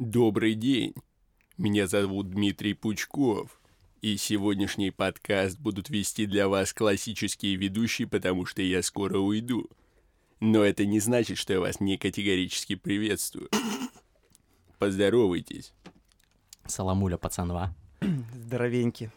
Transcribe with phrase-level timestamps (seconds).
[0.00, 0.94] Добрый день.
[1.58, 3.60] Меня зовут Дмитрий Пучков.
[4.00, 9.68] И сегодняшний подкаст будут вести для вас классические ведущие, потому что я скоро уйду.
[10.40, 13.50] Но это не значит, что я вас не категорически приветствую.
[14.78, 15.74] Поздоровайтесь.
[16.64, 17.76] Саламуля, пацанва.
[18.32, 19.10] Здоровенький.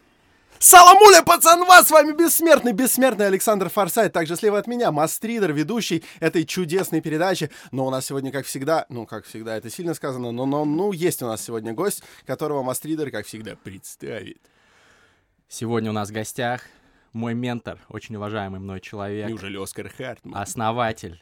[0.59, 4.13] Саламуля, пацанва, с вами бессмертный, бессмертный Александр Форсайт.
[4.13, 7.49] Также слева от меня Мастридер, ведущий этой чудесной передачи.
[7.71, 10.91] Но у нас сегодня, как всегда, ну, как всегда, это сильно сказано, но, но ну,
[10.91, 14.41] есть у нас сегодня гость, которого Мастридер, как всегда, представит.
[15.49, 16.61] Сегодня у нас в гостях
[17.11, 19.29] мой ментор, очень уважаемый мной человек.
[19.29, 20.41] Неужели Оскар Хартман?
[20.41, 21.21] Основатель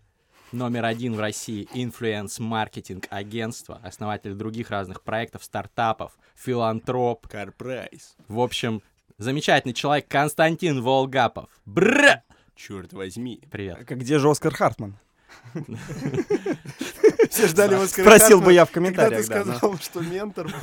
[0.52, 7.27] номер один в России influence-маркетинг агентства, основатель других разных проектов, стартапов, филантроп.
[7.28, 8.16] CarPrice.
[8.27, 8.82] В общем,
[9.22, 11.50] замечательный человек Константин Волгапов.
[11.66, 12.23] Bruh!
[12.56, 13.42] Черт возьми.
[13.50, 13.86] Привет.
[13.86, 14.98] Как где же Оскар Хартман?
[17.30, 19.28] Все ждали Оскара Спросил бы я в комментариях.
[19.28, 20.54] Когда ты сказал, что ментор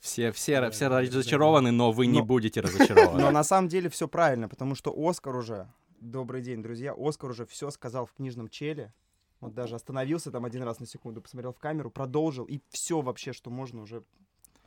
[0.00, 3.20] Все, все, все разочарованы, но вы не будете разочарованы.
[3.20, 5.68] Но на самом деле все правильно, потому что Оскар уже,
[6.00, 8.92] добрый день, друзья, Оскар уже все сказал в книжном челе.
[9.40, 13.32] Вот даже остановился там один раз на секунду, посмотрел в камеру, продолжил, и все вообще,
[13.32, 14.02] что можно уже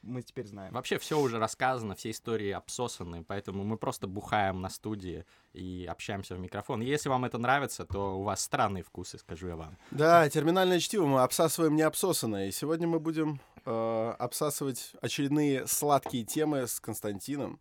[0.02, 0.73] мы теперь знаем.
[0.73, 6.36] Вообще все уже рассказано, все истории обсосаны, поэтому мы просто бухаем на студии и общаемся
[6.36, 6.81] в микрофон.
[6.81, 9.77] Если вам это нравится, то у вас странные вкусы, скажу я вам.
[9.92, 12.47] Да, терминальное чтиво мы обсасываем не обсосанное.
[12.47, 17.59] И сегодня мы будем э, обсасывать очередные сладкие темы с Константином.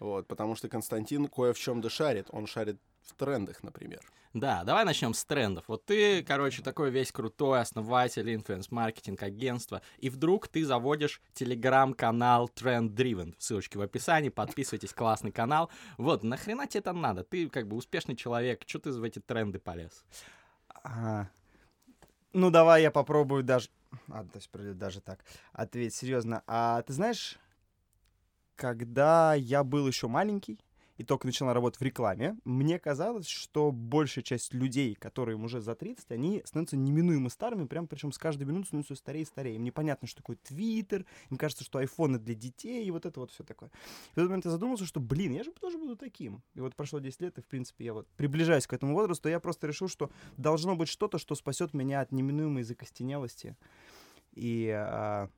[0.00, 2.28] Вот, потому что Константин кое в чем-то шарит.
[2.30, 4.00] Он шарит в трендах, например.
[4.34, 5.64] Да, давай начнем с трендов.
[5.68, 12.90] Вот ты, короче, такой весь крутой основатель инфлюенс-маркетинг агентства, и вдруг ты заводишь телеграм-канал Trend
[12.90, 13.34] Driven.
[13.38, 15.70] Ссылочки в описании, подписывайтесь, классный канал.
[15.96, 17.24] Вот, нахрена тебе это надо?
[17.24, 20.04] Ты как бы успешный человек, что ты в эти тренды полез?
[20.84, 21.28] А,
[22.32, 23.70] ну, давай я попробую даже...
[24.08, 25.24] А, то есть, даже так.
[25.52, 26.42] Ответь серьезно.
[26.46, 27.38] А ты знаешь,
[28.54, 30.58] когда я был еще маленький,
[30.98, 35.76] и только начала работать в рекламе, мне казалось, что большая часть людей, которые уже за
[35.76, 39.56] 30, они становятся неминуемо старыми, прям причем с каждой минутой становятся старее и старее.
[39.56, 43.30] Им непонятно, что такое Твиттер, им кажется, что айфоны для детей, и вот это вот
[43.30, 43.70] все такое.
[43.70, 46.42] И в этот момент я задумался, что, блин, я же тоже буду таким.
[46.54, 49.38] И вот прошло 10 лет, и, в принципе, я вот приближаюсь к этому возрасту, я
[49.38, 53.56] просто решил, что должно быть что-то, что спасет меня от неминуемой закостенелости.
[54.34, 55.30] И а,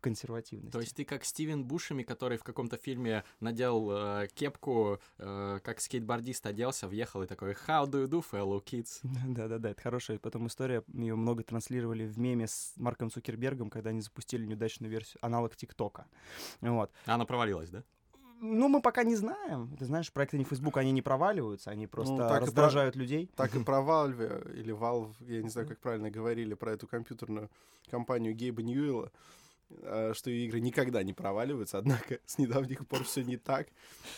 [0.00, 0.72] консервативности.
[0.72, 5.80] То есть ты как Стивен Бушами, который в каком-то фильме надел э, кепку, э, как
[5.80, 10.46] скейтбордист оделся, въехал и такой «How do you do, fellow kids?» Да-да-да, это хорошая потом
[10.46, 10.82] история.
[10.92, 16.06] Ее много транслировали в меме с Марком Цукербергом, когда они запустили неудачную версию, аналог ТикТока.
[16.60, 16.90] Вот.
[17.06, 17.82] Она провалилась, да?
[18.40, 19.74] Ну, мы пока не знаем.
[19.78, 23.00] Ты знаешь, проекты не Facebook, они не проваливаются, они просто ну, так раздражают про...
[23.00, 23.30] людей.
[23.34, 27.50] Так и про Valve или Valve, я не знаю, как правильно говорили про эту компьютерную
[27.90, 29.10] компанию Гейба Ньюэлла.
[29.70, 33.68] Э, что игры никогда не проваливаются, однако с недавних пор все не так.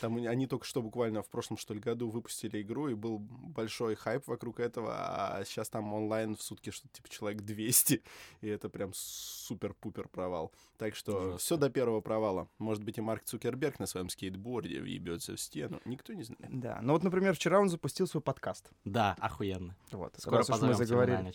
[0.00, 3.96] Там они только что буквально в прошлом, что ли, году выпустили игру, и был большой
[3.96, 8.02] хайп вокруг этого, а сейчас там онлайн в сутки что-то типа человек 200,
[8.42, 10.52] и это прям супер-пупер провал.
[10.78, 12.48] Так что все до первого провала.
[12.58, 16.60] Может быть, и Марк Цукерберг на своем скейтборде въебется в стену, никто не знает.
[16.60, 18.70] Да, ну вот, например, вчера он запустил свой подкаст.
[18.84, 19.76] Да, охуенно.
[19.90, 21.32] Вот, Скоро мы заговорили.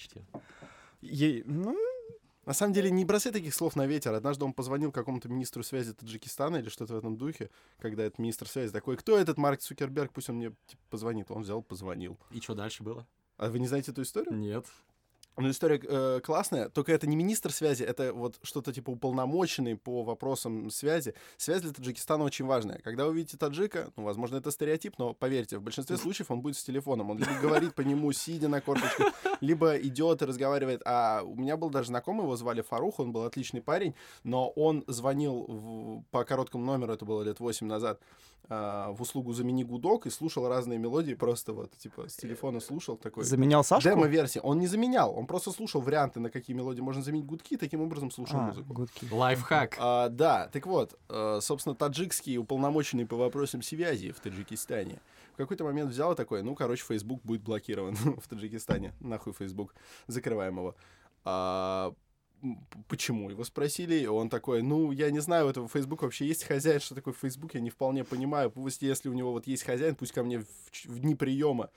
[1.01, 1.77] Ей, ну,
[2.45, 4.13] на самом деле, не бросай таких слов на ветер.
[4.13, 8.47] Однажды он позвонил какому-то министру связи Таджикистана или что-то в этом духе, когда этот министр
[8.47, 11.31] связи такой, кто этот Марк Цукерберг, пусть он мне типа, позвонит.
[11.31, 12.17] Он взял, позвонил.
[12.31, 13.07] И что дальше было?
[13.37, 14.35] А вы не знаете эту историю?
[14.35, 14.65] Нет.
[15.37, 20.03] Ну, история э, классная, только это не министр связи, это вот что-то типа уполномоченный по
[20.03, 21.13] вопросам связи.
[21.35, 22.79] Связь для Таджикистана очень важная.
[22.79, 26.57] Когда вы видите таджика, ну, возможно, это стереотип, но поверьте, в большинстве случаев он будет
[26.57, 27.09] с телефоном.
[27.11, 30.81] Он либо говорит по нему, сидя на корточках, либо идет и разговаривает.
[30.85, 34.83] А у меня был даже знакомый, его звали Фарух, он был отличный парень, но он
[34.87, 37.99] звонил в, по короткому номеру, это было лет 8 назад,
[38.49, 42.97] э, в услугу «Замени гудок» и слушал разные мелодии, просто вот, типа, с телефона слушал
[42.97, 43.23] такой.
[43.23, 43.89] Заменял Сашку?
[43.89, 44.39] Демо-версии.
[44.43, 47.81] Он не заменял, он он просто слушал варианты, на какие мелодии можно заменить гудки, таким
[47.81, 48.73] образом слушал а, музыку.
[48.73, 49.07] Гудки.
[49.09, 49.75] Лайфхак.
[49.79, 54.99] А, да, так вот, э, собственно, таджикский уполномоченный по вопросам связи в Таджикистане
[55.33, 58.93] в какой-то момент взял и такой, ну, короче, Facebook будет блокирован в Таджикистане.
[58.99, 59.73] Нахуй Facebook,
[60.05, 60.75] закрываем его.
[61.23, 61.91] А,
[62.87, 63.31] почему?
[63.31, 66.79] Его спросили, и он такой, ну, я не знаю, у этого Facebook вообще есть хозяин,
[66.79, 68.51] что такое Facebook, я не вполне понимаю.
[68.51, 70.45] Пусть, если у него вот есть хозяин, пусть ко мне в,
[70.85, 71.71] в дни приема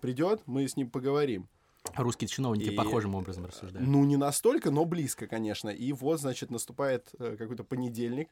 [0.00, 1.48] придет, мы с ним поговорим.
[1.96, 3.86] Русские чиновники и, похожим образом рассуждают.
[3.86, 5.68] Ну, не настолько, но близко, конечно.
[5.68, 8.30] И вот, значит, наступает э, какой-то понедельник,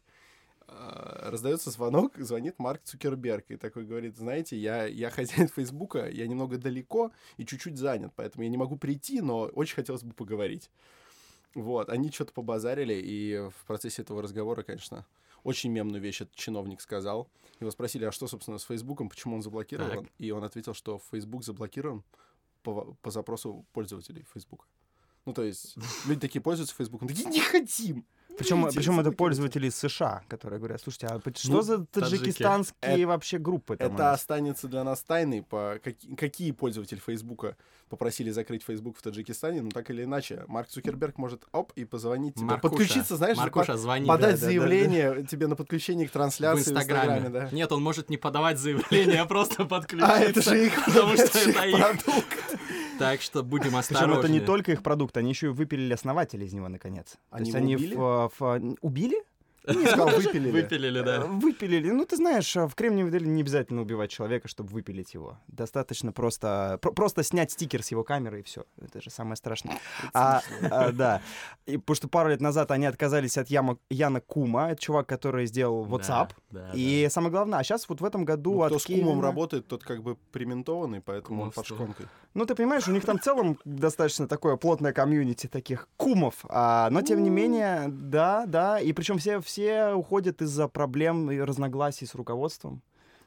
[0.66, 6.26] э, раздается звонок, звонит Марк Цукерберг и такой говорит, знаете, я, я хозяин Фейсбука, я
[6.26, 10.70] немного далеко и чуть-чуть занят, поэтому я не могу прийти, но очень хотелось бы поговорить.
[11.54, 15.04] Вот, они что-то побазарили, и в процессе этого разговора, конечно,
[15.44, 17.28] очень мемную вещь этот чиновник сказал.
[17.60, 20.04] Его спросили, а что, собственно, с Фейсбуком, почему он заблокирован?
[20.04, 20.12] Так.
[20.18, 22.02] И он ответил, что Facebook заблокирован
[22.62, 24.66] по, по запросу пользователей Фейсбука.
[25.24, 25.76] Ну, то есть,
[26.06, 28.06] люди такие пользуются Фейсбуком, такие, не хотим!
[28.38, 29.16] Причем, причем это заблокируйте».
[29.16, 32.18] пользователи из США, которые говорят, слушайте, а по- что Ну, за таджики.
[32.18, 36.98] таджикистанские вообще группы там у Это нас?» останется для нас тайной, по каки- какие пользователи
[36.98, 37.56] Фейсбука
[37.88, 42.36] попросили закрыть Фейсбук в Таджикистане, но так или иначе, Марк Цукерберг может, оп, и позвонить
[42.36, 44.06] тебе, Маркуша, подключиться, знаешь, Маркуша, звони.
[44.08, 47.18] подать да, да, заявление тебе на подключение к в трансляции в Инстаграме.
[47.18, 47.54] Инстаграме, да.
[47.54, 50.14] Нет, он может не подавать заявление, а просто подключиться.
[50.14, 52.58] А, это же их, потому что это их продукт.
[52.98, 54.18] Так что будем Причем осторожны.
[54.20, 57.16] это не только их продукт, они еще и выпилили основателя из него, наконец.
[57.30, 58.21] Они То есть они в- в-
[58.80, 59.16] убили?
[59.66, 60.50] Не сказал, выпилили.
[60.50, 61.20] Выпилили, Э, да.
[61.26, 61.90] Выпилили.
[61.90, 65.38] Ну, ты знаешь, э, в Кремниевой долине не обязательно убивать человека, чтобы выпилить его.
[65.46, 68.64] Достаточно просто, про- просто снять стикер с его камеры и все.
[68.80, 69.78] Это же самое страшное.
[70.14, 71.22] А, а, да.
[71.66, 75.46] И, потому что пару лет назад они отказались от Яма, Яна Кума, это чувак, который
[75.46, 76.30] сделал WhatsApp.
[76.50, 78.84] Да, да, и самое главное, а сейчас вот в этом году Ну, от кто с
[78.86, 82.06] кумом Кевина- работает, тот как бы приментованный, поэтому он под шконкой.
[82.34, 86.44] Ну, ты понимаешь, у них там в целом достаточно такое плотное комьюнити таких кумов.
[86.48, 88.80] А, но, тем не менее, да, да.
[88.80, 92.82] И причем все, все уходят из-за проблем и разногласий с руководством.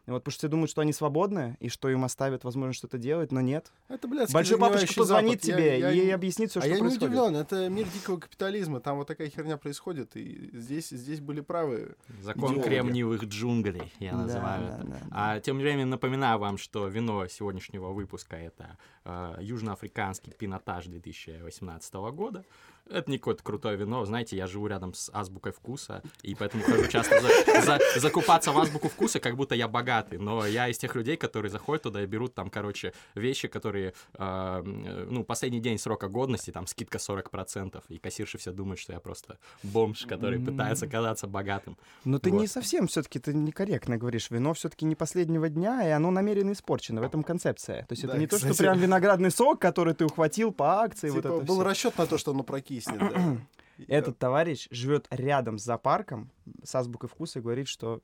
[0.08, 3.00] И вот, потому что все думают, что они свободны, и что им оставят возможность что-то
[3.00, 3.72] делать, но нет.
[3.88, 5.48] Это, блядь, Большой папочка позвонит Запад.
[5.48, 7.10] Я- тебе я и не- объяснит все, А что я не происходит.
[7.10, 11.96] удивлен, это мир дикого капитализма, там вот такая херня происходит, и здесь, здесь были правы.
[12.22, 12.68] Закон Идеологи.
[12.70, 14.84] кремниевых джунглей, я Да, называю да, это.
[14.86, 15.06] да, да.
[15.12, 22.46] А тем временем напоминаю вам, что вино сегодняшнего выпуска это э, южноафриканский пинотаж 2018 года.
[22.90, 24.06] Это не какое-то крутое вино.
[24.06, 28.58] Знаете, я живу рядом с азбукой вкуса, и поэтому хожу часто за- за- закупаться в
[28.60, 30.20] азбуку вкуса, как будто я богатый.
[30.20, 34.62] Но я из тех людей, которые заходят туда и берут там, короче, вещи, которые, э,
[35.10, 39.38] ну, последний день срока годности, там скидка 40%, и кассирши все думают, что я просто
[39.64, 41.78] бомж, который пытается казаться богатым.
[42.04, 42.50] Но ты не Вот.
[42.50, 44.30] совсем все-таки, ты некорректно говоришь.
[44.30, 47.02] Вино все-таки не последнего дня, и оно намеренно испорчено.
[47.02, 47.82] В этом концепция.
[47.86, 48.62] То есть это Да, не то, что кстати.
[48.68, 51.10] прям виноградный сок, который ты ухватил по акции.
[51.10, 51.64] вот Типа, это был всё.
[51.64, 52.44] расчет на то, что оно
[52.82, 53.00] прокиснет.
[53.00, 53.38] да.
[53.88, 56.32] Этот товарищ живет рядом с зоопарком
[56.64, 58.02] с азбукой вкуса и говорит, что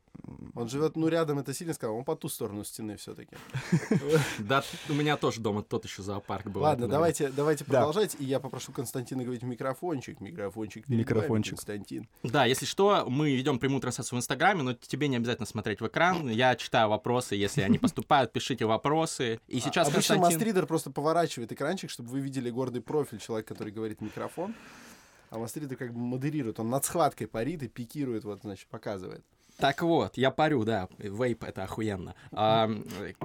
[0.55, 3.35] Он живет, ну, рядом, это сильно сказал, он по ту сторону стены все-таки.
[4.39, 6.61] Да, у меня тоже дома тот еще зоопарк был.
[6.61, 7.79] Ладно, давайте, давайте Да.
[7.85, 10.19] продолжать, и я попрошу Константина говорить в микрофончик.
[10.19, 10.87] Микрофончик.
[10.89, 11.55] Микрофончик.
[11.55, 12.07] Константин.
[12.23, 15.87] Да, если что, мы ведем прямую трансляцию в Инстаграме, но тебе не обязательно смотреть в
[15.87, 16.27] экран.
[16.29, 19.39] Я читаю вопросы, если они поступают, пишите вопросы.
[19.47, 20.21] И сейчас А- Обычно Константин...
[20.39, 24.55] мастридер просто поворачивает экранчик, чтобы вы видели гордый профиль человека, который говорит в микрофон.
[25.31, 29.25] А мастридер как бы модерирует, он над схваткой парит и пикирует, вот, значит, показывает.
[29.57, 32.15] Так вот, я парю, да, вейп это охуенно.
[32.31, 32.69] А,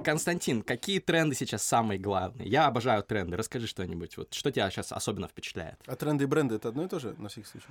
[0.03, 2.47] Константин, какие тренды сейчас самые главные?
[2.47, 4.17] Я обожаю тренды, расскажи что-нибудь.
[4.17, 5.77] Вот что тебя сейчас особенно впечатляет?
[5.85, 7.67] А тренды и бренды это одно и то же, на всякий случай?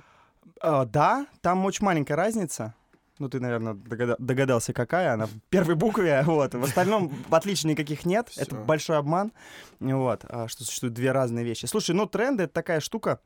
[0.61, 2.73] «А, да, там очень маленькая разница.
[3.19, 6.21] Ну, ты, наверное, догада- догадался, какая она в первой букве.
[6.25, 6.53] Вот.
[6.53, 8.31] В остальном отличий никаких нет.
[8.37, 8.63] Это Всё.
[8.65, 9.31] большой обман.
[9.79, 10.25] Вот.
[10.29, 11.65] а, Что существуют две разные вещи.
[11.65, 13.19] Слушай, ну, тренды— это такая штука,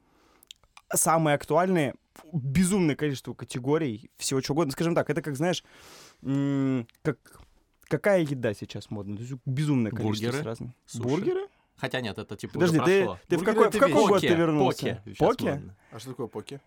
[0.93, 1.95] самые актуальные,
[2.33, 4.71] безумное количество категорий, всего чего угодно.
[4.71, 5.63] Скажем так, это как, знаешь,
[7.01, 7.17] как...
[7.87, 9.17] Какая еда сейчас модна?
[9.17, 10.73] То есть безумное количество Бургеры, с разным.
[10.85, 11.03] суши.
[11.03, 11.47] Бургеры?
[11.75, 13.19] Хотя нет, это типа Подожди, уже ты, прошло.
[13.27, 15.03] ты в какой, в какой год ты Поке, вернулся?
[15.03, 15.75] поке Поке?
[15.91, 16.61] А что такое поки?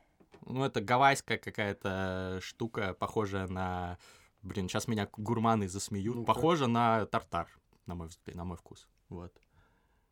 [0.44, 3.96] Ну, это гавайская какая-то штука, похожая на...
[4.42, 6.14] Блин, сейчас меня гурманы засмеют.
[6.16, 6.26] Ну-ка.
[6.34, 7.48] Похоже на тартар,
[7.86, 8.86] на мой, на мой вкус.
[9.08, 9.32] Вот.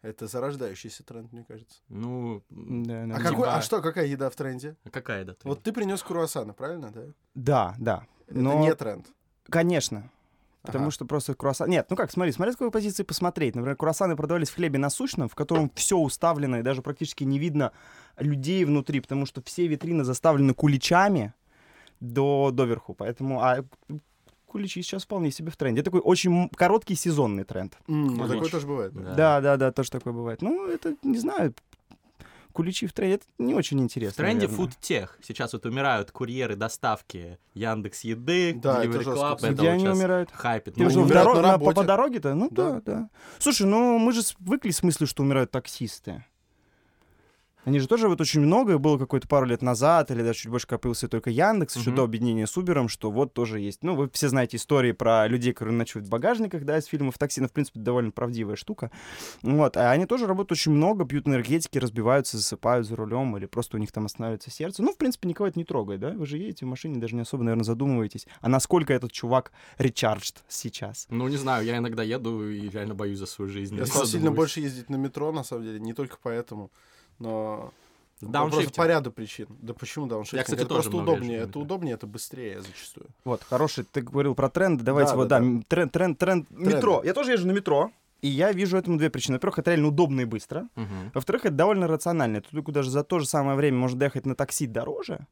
[0.02, 1.80] Это зарождающийся тренд, мне кажется.
[1.88, 4.76] Ну, Да, А, какой, а что, какая еда в тренде?
[4.84, 5.36] а какая это?
[5.44, 7.02] Вот ты принес круассаны, правильно, да?
[7.34, 8.06] Да, да.
[8.26, 9.06] Это Но, не тренд.
[9.48, 10.10] конечно.
[10.62, 10.92] Потому Ага.
[10.92, 11.68] что просто круассан...
[11.68, 13.56] Нет, ну как, смотри, смотри, с какой позиции посмотреть.
[13.56, 17.72] Например, круассаны продавались в хлебе насущном, в котором все уставлено, и даже практически не видно
[18.16, 21.34] людей внутри, потому что все витрины заставлены куличами
[22.00, 22.94] до, доверху.
[22.94, 23.40] Поэтому...
[23.42, 23.64] А
[24.52, 25.80] куличи сейчас вполне себе в тренде.
[25.80, 27.76] Это такой очень короткий сезонный тренд.
[27.88, 28.92] М, ну, такое тоже бывает.
[28.94, 29.14] да.
[29.14, 29.40] Да.
[29.40, 30.42] Да, да, тоже такое бывает.
[30.42, 31.54] Ну, это, не знаю,
[32.52, 34.22] куличи в тренде, это не очень В интересно.
[34.24, 34.56] тренде наверное.
[34.56, 35.18] фудтех.
[35.22, 39.36] Сейчас вот умирают курьеры доставки Яндекс Еды, Да, это Delivery жестко, Club.
[39.38, 40.30] Это Где вот они умирают?
[40.32, 40.74] хайпит.
[40.74, 42.34] Ты Ну, имеешь в виду в умирают доро- на по, по дороге-то?
[42.34, 42.72] Ну да.
[42.72, 42.80] Да.
[42.84, 46.24] да, Слушай, ну мы же свыкли с мыслью, что умирают таксисты.
[47.64, 50.66] Они же тоже вот очень много, было какое-то пару лет назад, или даже чуть больше
[50.66, 51.96] когда появился только Яндекс, еще Мгм.
[51.96, 53.84] до объединения с Убером, что вот тоже есть.
[53.84, 57.40] Ну, вы все знаете истории про людей, которые ночуют в багажниках, да, из фильмов такси,
[57.40, 58.90] ну, в принципе, довольно правдивая штука.
[59.42, 63.76] Вот, а они тоже работают очень много, пьют энергетики, разбиваются, засыпают за рулем, или просто
[63.76, 64.82] у них там останавливается сердце.
[64.82, 66.10] Ну, в принципе, никого это не трогает, да?
[66.10, 70.42] Вы же едете в машине, даже не особо, наверное, задумываетесь, а насколько этот чувак речарджд
[70.48, 71.06] сейчас.
[71.10, 73.76] Ну, не знаю, я иногда еду и реально боюсь за свою жизнь.
[73.76, 76.70] Я стал сильно больше ездить на метро, на самом деле, не только поэтому,
[77.22, 77.72] но
[78.20, 78.76] Просто Дауншифтинг.
[78.76, 79.46] по ряду причин.
[79.60, 80.38] Да почему дауншифтинг?
[80.38, 81.38] Я, кстати, это тоже просто удобнее.
[81.40, 83.06] Это удобнее, это быстрее зачастую.
[83.24, 87.02] Вот, хороший, ты говорил про тренды, давайте Да, вот, да, да, тренд, тренд, тренд, метро.
[87.04, 89.36] Я тоже езжу на метро, и я вижу этому две причины.
[89.38, 90.68] Во-первых, это реально удобно и быстро.
[90.76, 91.10] Мгм.
[91.14, 92.42] Во-вторых, это довольно рационально.
[92.42, 95.26] Туда куда же за то же самое время можно доехать на такси дороже.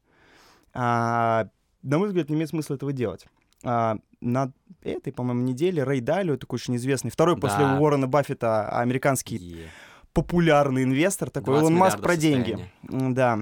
[0.73, 1.47] А,
[1.83, 3.25] на мой взгляд, не имеет смысла этого делать.
[3.63, 4.51] А, на
[4.83, 7.41] этой, по-моему, неделе Рэй Далио, такой очень известный, второй Да.
[7.41, 9.69] после Уоррена Баффета американский Е.
[10.13, 12.69] популярный инвестор, такой 20 Илон Маск про деньги.
[12.83, 13.39] Да.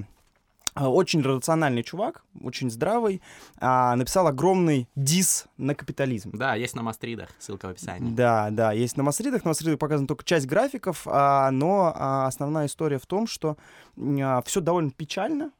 [0.74, 3.20] А, Очень рациональный чувак, очень здравый.
[3.58, 6.30] а, написал огромный дис на капитализм.
[6.32, 8.14] Да, есть на мастридах, ссылка в описании.
[8.14, 9.44] Да, да, есть на Масридах.
[9.44, 13.56] На Масридах показана только часть графиков, а, но а, основная история в том, что
[13.96, 15.50] все довольно печально,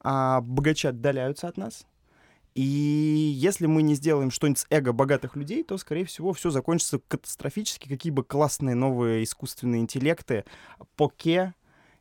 [0.00, 1.86] а, богачи отдаляются от нас.
[2.58, 6.98] И если мы не сделаем что-нибудь с эго богатых людей, то, скорее всего, все закончится
[7.06, 7.88] катастрофически.
[7.88, 10.44] Какие бы классные новые искусственные интеллекты,
[10.96, 11.54] поке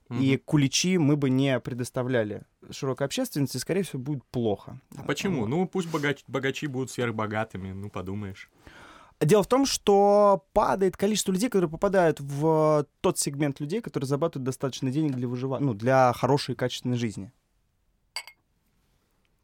[0.10, 0.40] и Мгм.
[0.46, 4.82] куличи мы бы не предоставляли широкой общественности, скорее всего, будет плохо.
[4.98, 5.42] А Почему?
[5.42, 5.48] Вот.
[5.50, 8.50] Ну, пусть богач- богачи будут сверхбогатыми, ну, подумаешь.
[9.20, 14.46] Дело в том, что падает количество людей, которые попадают в тот сегмент людей, которые зарабатывают
[14.46, 17.32] достаточно денег для выживания, ну, для хорошей и качественной жизни.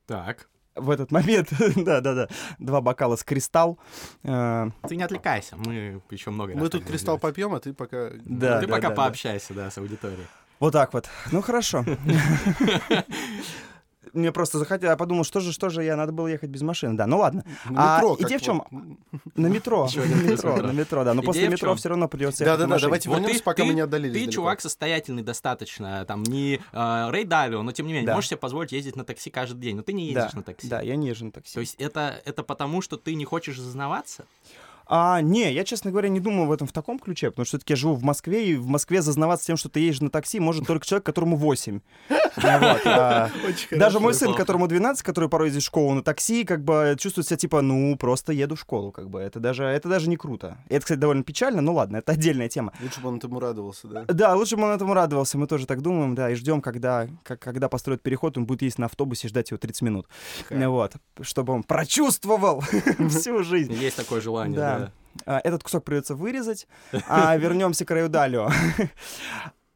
[0.07, 0.49] Так.
[0.75, 2.27] В этот момент, да-да-да,
[2.57, 3.77] два бокала с кристалл.
[4.23, 8.09] э, Ты не отвлекайся, мы еще много Мы тут кристалл попьем, а ты пока...
[8.25, 8.59] Да.
[8.59, 8.95] Ты да, пока да.
[8.95, 10.25] пообщайся, да, с аудиторией.
[10.59, 11.09] Вот так вот.
[11.31, 11.85] Ну, хорошо.
[14.13, 16.95] Мне просто захотелось, я подумал, что же, что же я, надо было ехать без машины.
[16.95, 17.43] Да, ну ладно.
[17.69, 18.63] На А метро, идея как в чём?
[18.69, 18.97] вот, м,
[19.35, 19.87] На метро.
[19.95, 20.67] На метро, метро.
[20.67, 21.13] на метро, да.
[21.15, 23.75] Но Идея после метро все равно придется Да-да-да, давайте Вот вернемся, ты- пока мы ты-
[23.75, 28.13] не отдалились Ты чувак состоятельный достаточно, там, не э, Рэй Далио, но тем не менее,
[28.13, 30.67] можешь себе позволить ездить на такси каждый день, но ты не ездишь на такси.
[30.67, 31.53] да, я не езжу на такси.
[31.55, 34.25] То есть это, это потому, что ты не хочешь зазнаваться?
[34.85, 37.73] А, не, я, честно говоря, не думаю в этом в таком ключе, потому что все-таки
[37.73, 40.67] я живу в Москве, и в Москве зазнаваться тем, что ты едешь на такси, может
[40.67, 41.79] только человек, которому 8.
[42.35, 43.29] Вот, а,
[43.71, 47.27] Даже мой сын, которому 12, который порой ездит в школу на такси, как бы чувствует
[47.27, 49.19] себя типа, ну, просто еду в школу, как бы.
[49.19, 50.57] Это даже, это даже не круто.
[50.69, 52.73] Это, кстати, довольно печально, но ладно, это отдельная тема.
[52.81, 54.05] Лучше бы он этому радовался, да?
[54.07, 57.69] Да, лучше бы он этому радовался, мы тоже так думаем, да, и ждем, когда, когда
[57.69, 60.07] построят переход, он будет ездить на автобусе и ждать его 30 минут.
[60.49, 62.61] Вот, чтобы он прочувствовал
[63.09, 63.73] всю жизнь.
[63.73, 64.82] Есть такое желание, Да.
[65.25, 66.67] А, Этот кусок придется вырезать.
[67.07, 68.49] А вернемся к Раюдалю.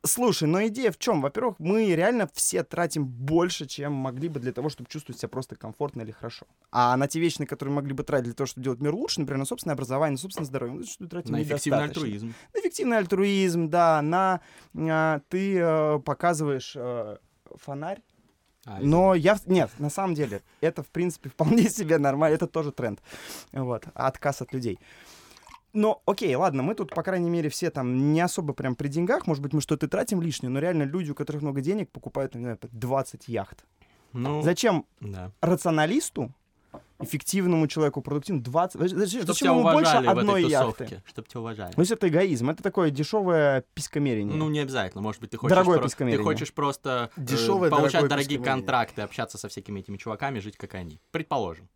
[0.08, 1.22] Слушай, но идея в чем?
[1.22, 5.56] Во-первых, мы реально все тратим больше, чем могли бы для того, чтобы чувствовать себя просто
[5.56, 6.46] комфортно или хорошо.
[6.72, 9.20] А на те вещи, на которые могли бы тратить для того, чтобы делать мир лучше,
[9.20, 12.34] например, на собственное образование, на собственное здоровье, мы что тратим На эффективный альтруизм.
[12.54, 14.42] На эффективный альтруизм, да, на
[14.76, 17.18] а, ты э, показываешь э,
[17.56, 18.02] фонарь.
[18.66, 19.38] А, Но я...
[19.46, 22.36] Нет, на самом деле, это, в принципе, вполне себе нормально.
[22.36, 23.02] Это тоже тренд.
[23.52, 23.86] Вот.
[23.94, 24.80] Отказ от людей.
[25.74, 29.28] Но, окей, ладно, мы тут, по крайней мере, все там не особо прям при деньгах.
[29.28, 32.42] Может быть, мы что-то тратим лишнее, но реально люди, у которых много денег, покупают, не
[32.42, 33.66] знаю, 20 яхт.
[34.14, 35.32] Ну, Зачем да.
[35.42, 36.32] рационалисту,
[37.00, 38.90] эффективному человеку, продуктивному 20...
[38.90, 40.86] Зачем, Чтоб зачем ему больше одной этой яхты?
[40.86, 41.04] тусовке.
[41.06, 41.74] Чтоб тебя уважали.
[41.76, 44.36] Ну, если это эгоизм, это такое дешевое писькомерение.
[44.36, 45.04] Ну, не обязательно.
[45.04, 46.24] Может быть, ты хочешь, Дорогое про- ты пискомерение.
[46.24, 48.62] хочешь просто э, Дешевое, получать дорогое дорогие пискомерение.
[48.64, 51.00] контракты, общаться со всякими этими чуваками, жить как они.
[51.12, 51.70] Предположим.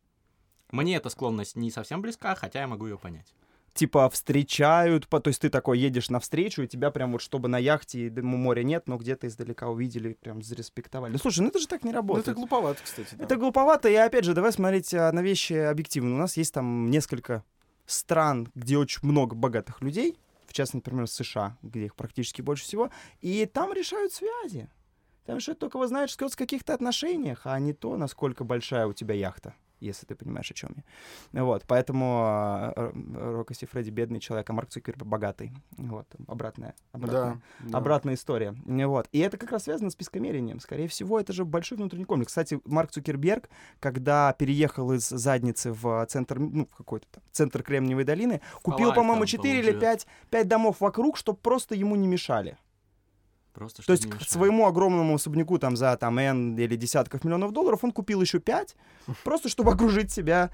[0.72, 3.36] Мне эта склонность не совсем близка, хотя я могу ее понять.
[3.74, 7.58] Типа встречают, по- то есть ты такой едешь навстречу, и тебя прям вот, чтобы на
[7.58, 11.14] яхте, и моря нет, но где-то издалека увидели, прям зареспектовали.
[11.14, 12.28] Ну, слушай, ну это же так не Ну, работает.
[12.28, 13.16] это глуповато, кстати.
[13.16, 13.24] да.
[13.24, 16.16] Это глуповато, и опять же, давай смотреть а, на вещи объективно.
[16.16, 17.44] У нас есть там несколько
[17.86, 22.90] стран, где очень много богатых людей, в частности, например, США, где их практически больше всего,
[23.22, 24.70] и там решают связи.
[25.26, 29.14] Там решают только вы знаешь, с каких-то отношениях, а не то, насколько большая у тебя
[29.16, 30.76] яхта, если ты понимаешь, о чем
[31.34, 31.44] я.
[31.44, 35.52] Вот, поэтому а, Рокоси Фредди бедный человек, а Марк Цукерберг богатый.
[35.78, 37.78] Вот, обратная, обратная Да, да.
[37.78, 38.56] обратная история.
[38.66, 39.08] Вот.
[39.12, 40.60] И это как раз связано с пискомерением.
[40.60, 42.30] Скорее всего, это же большой внутренний комплекс.
[42.30, 48.04] Кстати, Марк Цукерберг, когда переехал из задницы в центр, ну, в какой-то там центр Кремниевой
[48.04, 49.80] долины, купил, по-моему, там 4 или получил.
[49.80, 52.58] 5, 5 домов вокруг, чтобы просто ему не мешали.
[53.54, 57.84] Просто То есть к своему огромному особняку там за там N или десятков миллионов долларов
[57.84, 58.76] он купил еще 5,
[59.24, 60.52] просто чтобы окружить себя.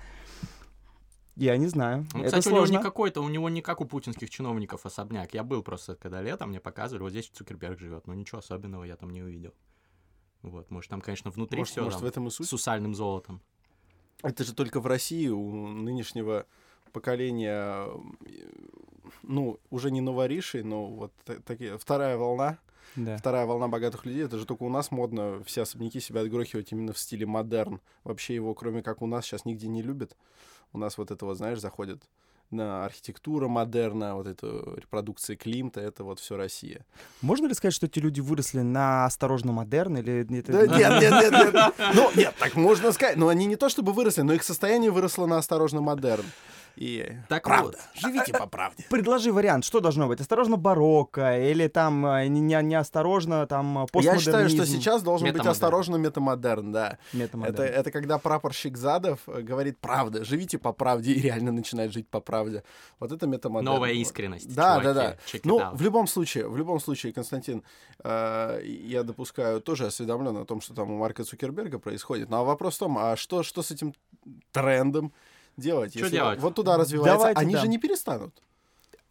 [1.36, 2.08] Я не знаю.
[2.14, 2.78] Ну, это кстати, у него сложно.
[2.78, 5.36] не какой-то, у него не как у путинских чиновников особняк.
[5.36, 8.96] Я был просто, когда летом, мне показывали, вот здесь Цукерберг живет, но ничего особенного я
[8.96, 9.54] там не увидел.
[10.42, 12.48] Вот, может, там, конечно, внутри Может, все может, в этом и суть?
[12.48, 13.42] с усальным золотом.
[14.24, 16.48] Это же только в России у нынешнего
[16.92, 17.86] поколения,
[19.22, 22.58] ну, уже не новоришей, но вот та- такие, вторая волна,
[22.96, 23.18] Да.
[23.18, 26.94] вторая волна богатых людей, это же только у нас модно все особняки себя отгрохивать именно
[26.94, 27.80] в стиле модерн.
[28.04, 30.16] Вообще его, кроме как у нас, сейчас нигде не любят.
[30.74, 32.04] У нас вот это вот, знаешь, заходит
[32.50, 36.86] на архитектура модерна, вот это репродукция Климта, это вот все Россия.
[37.22, 40.54] Можно ли сказать, что эти люди выросли на осторожно модерн или это...
[40.54, 41.74] Да нет, нет, нет, нет.
[41.94, 43.18] Ну, нет, так можно сказать.
[43.18, 46.26] Но они не то чтобы выросли, но их состояние выросло на осторожно модерн.
[46.78, 47.78] И Так правда.
[47.78, 47.78] вот.
[48.00, 48.86] Живите по правде.
[48.90, 50.22] Предложи вариант, что должно быть?
[50.22, 54.20] Осторожно барокко или там э, не, не- неосторожно там э, Я постмодернизм?
[54.26, 55.52] считаю, что сейчас должен быть Метамодерн.
[55.52, 56.98] осторожно метамодерн, да.
[57.14, 57.56] Метамодерн.
[57.56, 62.08] Это, это когда прапорщик Задов э, говорит правда, живите по правде и реально начинает жить
[62.08, 62.64] по правде.
[63.00, 63.74] Вот это метамодерн.
[63.74, 64.54] Новая искренность.
[64.54, 64.86] Да, чуваки.
[64.86, 65.40] да, да.
[65.46, 67.64] Ну, в любом случае, в любом случае, Константин,
[68.04, 72.30] э, я допускаю, тоже осведомлен о том, что там у Марка Цукерберга происходит.
[72.30, 73.96] Ну, а вопрос в том, а что, что с этим
[74.52, 75.12] трендом
[75.58, 75.92] делать?
[75.92, 76.40] Что Если делать?
[76.40, 77.62] Вот туда развивается, Давайте, они да.
[77.62, 78.42] же не перестанут.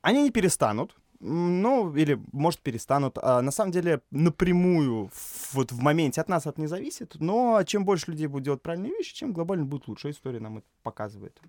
[0.02, 0.94] Они не перестанут.
[1.18, 3.16] Ну, или, может, перестанут.
[3.22, 7.16] А, на самом деле, напрямую, в- вот в моменте от нас это не зависит.
[7.20, 10.10] Но чем больше людей будет делать правильные вещи, чем глобально будет лучше.
[10.10, 11.40] История нам это показывает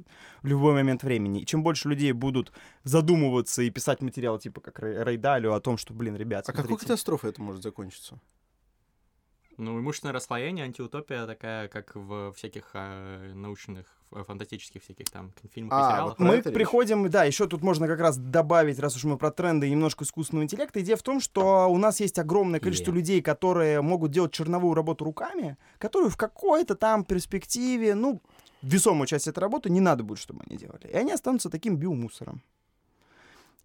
[0.41, 1.41] в любой момент времени.
[1.41, 2.53] И чем больше людей будут
[2.85, 4.79] задумываться и писать материал, типа как
[5.19, 8.19] Далио, о том, что, блин, ребят, А какой смотрите, катастрофой это может закончиться?
[9.57, 15.79] Ну, имущественное расслоение, антиутопия такая, как в всяких э, научных, фантастических всяких там фильмах А,
[15.81, 16.19] и сериалах.
[16.19, 16.55] вот Мы это речь?
[16.55, 20.03] приходим, да, еще тут можно как раз добавить, раз уж мы про тренды и немножко
[20.03, 20.79] искусственного интеллекта.
[20.81, 22.97] Идея в том, что у нас есть огромное количество Е.
[22.97, 28.21] людей, которые могут делать черновую работу руками, которую в какой-то там перспективе, ну,
[28.61, 30.87] весомую часть этой работы не надо будет, чтобы они делали.
[30.87, 32.41] И они останутся таким биомусором.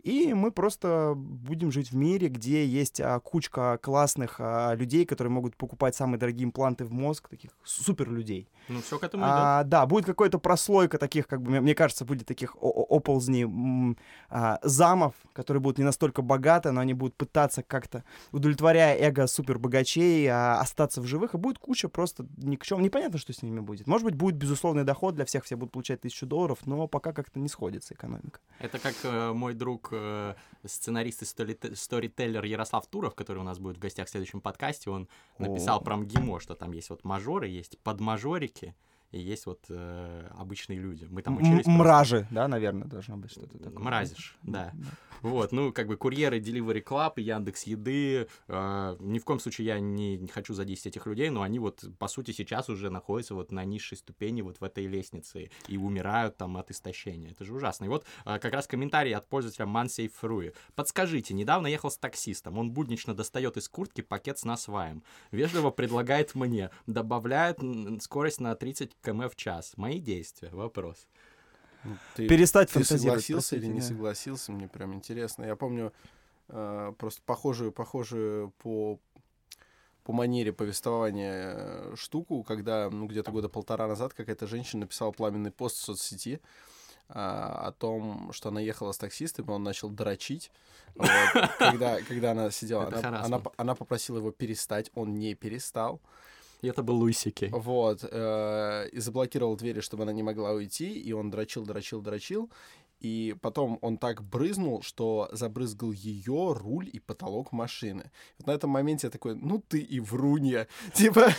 [0.02, 5.30] И мы просто будем жить в мире, где есть а, кучка классных а, людей, которые
[5.32, 8.48] могут покупать самые дорогие импланты в мозг, таких супер людей.
[8.68, 9.32] Ну, все к этому идет.
[9.32, 13.96] А, да, будет какая-то прослойка таких, как бы, мне- кажется, будет таких оползней
[14.28, 19.58] а, замов, которые будут не настолько богаты, но они будут пытаться как-то, удовлетворяя эго супер
[19.58, 22.80] богачей, а, остаться в живых, и будет куча просто ни к чему.
[22.80, 23.86] Непонятно, что с ними будет.
[23.86, 27.38] Может быть, будет безусловный доход для всех, все будут получать тысячу долларов, но пока как-то
[27.38, 28.40] не сходится экономика.
[28.58, 29.91] Это как э, мой друг,
[30.64, 34.90] сценарист и сторите- сторителлер Ярослав Туров, который у нас будет в гостях в следующем подкасте,
[34.90, 35.08] он
[35.38, 35.80] написал О.
[35.80, 38.74] про МГИМО, что там есть вот мажоры, есть подмажорики,
[39.12, 41.06] и есть вот э, обычные люди.
[41.10, 41.64] Мы там М- учились.
[41.64, 41.70] просто.
[41.70, 43.78] Мражи, да, наверное, должно быть что-то такое.
[43.78, 44.72] Мразишь, да.
[45.20, 48.26] Вот, ну, как бы курьеры Delivery Club, Яндекс Еды.
[48.48, 51.84] э, ни в коем случае я не, не хочу задеть этих людей, но они вот,
[52.00, 56.36] по сути, сейчас уже находятся вот на низшей ступени вот в этой лестнице и умирают
[56.38, 57.30] там от истощения.
[57.30, 57.84] Это же ужасно.
[57.84, 60.54] И вот э, как раз комментарий от пользователя Mansei Fruи.
[60.74, 62.58] Подскажите, недавно ехал с таксистом.
[62.58, 65.04] Он буднично достает из куртки пакет с насваем.
[65.30, 66.70] Вежливо предлагает мне.
[66.88, 69.74] Добавляет м, скорость на 30 км в час.
[69.76, 70.50] Мои действия.
[70.50, 71.06] Вопрос.
[71.84, 73.24] Ну, Ты, Перестать ты фантазировать.
[73.24, 73.86] согласился или не да.
[73.86, 74.52] согласился?
[74.52, 75.44] Мне прям интересно.
[75.44, 75.92] Я помню
[76.48, 79.00] э, просто похожую, похожую по
[80.04, 85.52] по манере повествования э, штуку, когда ну, где-то года полтора назад какая-то женщина написала пламенный
[85.52, 86.40] пост в соцсети
[87.08, 90.50] а, о том, что она ехала с таксистом, и он начал дрочить.
[90.94, 91.08] Вот,
[91.58, 96.00] когда, когда она сидела, она, она, она попросила его перестать, он не перестал.
[96.62, 97.50] И это был Луисики.
[97.52, 102.50] Вот, э, и заблокировал двери, чтобы она не могла уйти, и он дрочил, дрочил, дрочил.
[103.00, 108.12] И потом он так брызнул, что забрызгал ее, руль и потолок машины.
[108.38, 110.68] Вот на этом моменте я такой, ну ты и врунья.
[110.94, 111.32] Типа,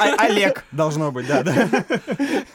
[0.00, 1.68] А- Олег должно быть, да, да.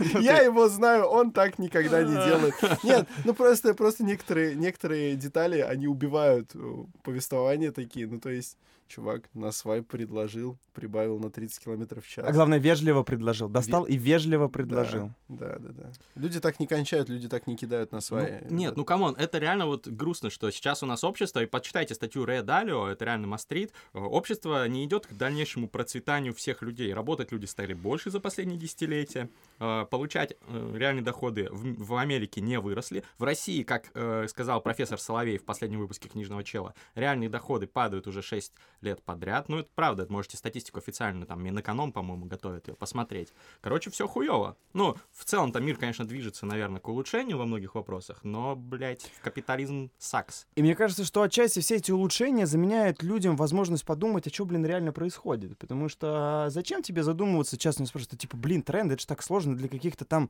[0.21, 2.53] я его знаю, он так никогда не делает.
[2.83, 8.07] Нет, ну просто, просто некоторые, некоторые детали, они убивают э, повествование такие.
[8.07, 8.57] Ну то есть,
[8.89, 12.25] чувак на свайп предложил, прибавил на 30 километров в час.
[12.27, 13.47] А главное, вежливо предложил.
[13.47, 15.11] Достал и вежливо предложил.
[15.27, 15.91] Да, да, да.
[16.15, 18.39] Люди так не кончают, люди так не кидают на свои.
[18.49, 21.45] Ну, нет, ну come on, это реально вот грустно, что сейчас у нас общество, и
[21.45, 26.33] почитайте статью Рэя Далио, это реально must read, э, общество не идет к дальнейшему процветанию
[26.33, 26.93] всех людей.
[26.93, 32.41] Работать люди стали больше за последние десятилетия, э, получать э, реальные доходы в, в Америке
[32.41, 33.03] не выросли.
[33.19, 38.07] В России, как э, сказал профессор Соловей в последнем выпуске «Книжного чела», реальные доходы падают
[38.07, 39.49] уже 6 лет подряд.
[39.49, 43.29] Ну, это правда, это можете статистику официальную, там, Минэконом, по-моему, готовит ее, посмотреть.
[43.61, 44.57] Короче, все хуево.
[44.73, 49.91] Ну, в целом-то мир, конечно, движется, наверное, к улучшению во многих вопросах, но, блядь, капитализм
[49.97, 50.47] сакс.
[50.55, 54.65] И мне кажется, что отчасти все эти улучшения заменяют людям возможность подумать, а что, блин,
[54.65, 55.57] реально происходит.
[55.57, 59.21] Потому что а, зачем тебе задумываться, часто меня спрашивают, типа, блин, тренды, это же так
[59.21, 60.29] сложно для каких-то там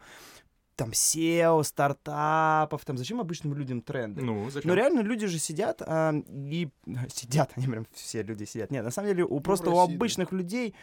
[0.79, 4.21] там SEO, стартапов, там зачем обычным людям тренды?
[4.21, 4.69] Ну, зачем?
[4.69, 6.69] Но реально люди же сидят а, и
[7.13, 8.71] сидят, они прям все люди сидят.
[8.71, 9.95] Нет, на самом деле у просто у России, да.
[9.95, 10.73] обычных людей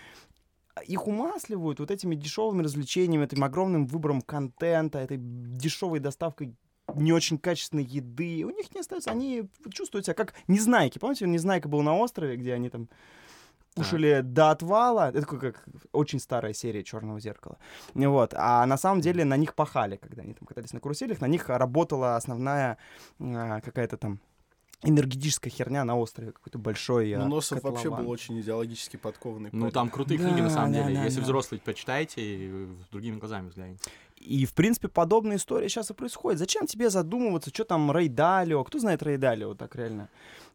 [0.75, 6.55] а, их умасливают вот этими дешевыми развлечениями, этим огромным выбором контента, этой дешевой доставкой
[6.95, 8.45] не очень качественной еды.
[8.45, 10.99] У них не остается, они чувствуют себя как незнайки.
[10.99, 12.89] Помните, незнайка был на острове, где они там
[13.77, 15.11] кушали до отвала.
[15.11, 17.59] Это такой, как очень старая серия Черного зеркала.
[17.95, 18.35] Вот.
[18.37, 21.49] А на самом деле на них пахали, когда они там катались на каруселях, на них
[21.49, 22.79] работала основная
[23.21, 24.21] а, какая-то там
[24.83, 28.05] энергетическая херня на острове, какой-то большой Ну, а, Носов вообще котлован.
[28.05, 29.49] был очень идеологически подкованный.
[29.53, 29.73] Ну, парень.
[29.73, 30.97] там крутые Да, книги, на самом да, деле.
[30.97, 31.25] да, Если да.
[31.25, 33.83] взрослые почитайте, и другими глазами взгляните.
[34.19, 36.39] И, в принципе, подобная история сейчас и происходит.
[36.39, 38.65] Зачем тебе задумываться, что там Рэй Далио?
[38.65, 40.09] Кто знает Рэй Далио так реально?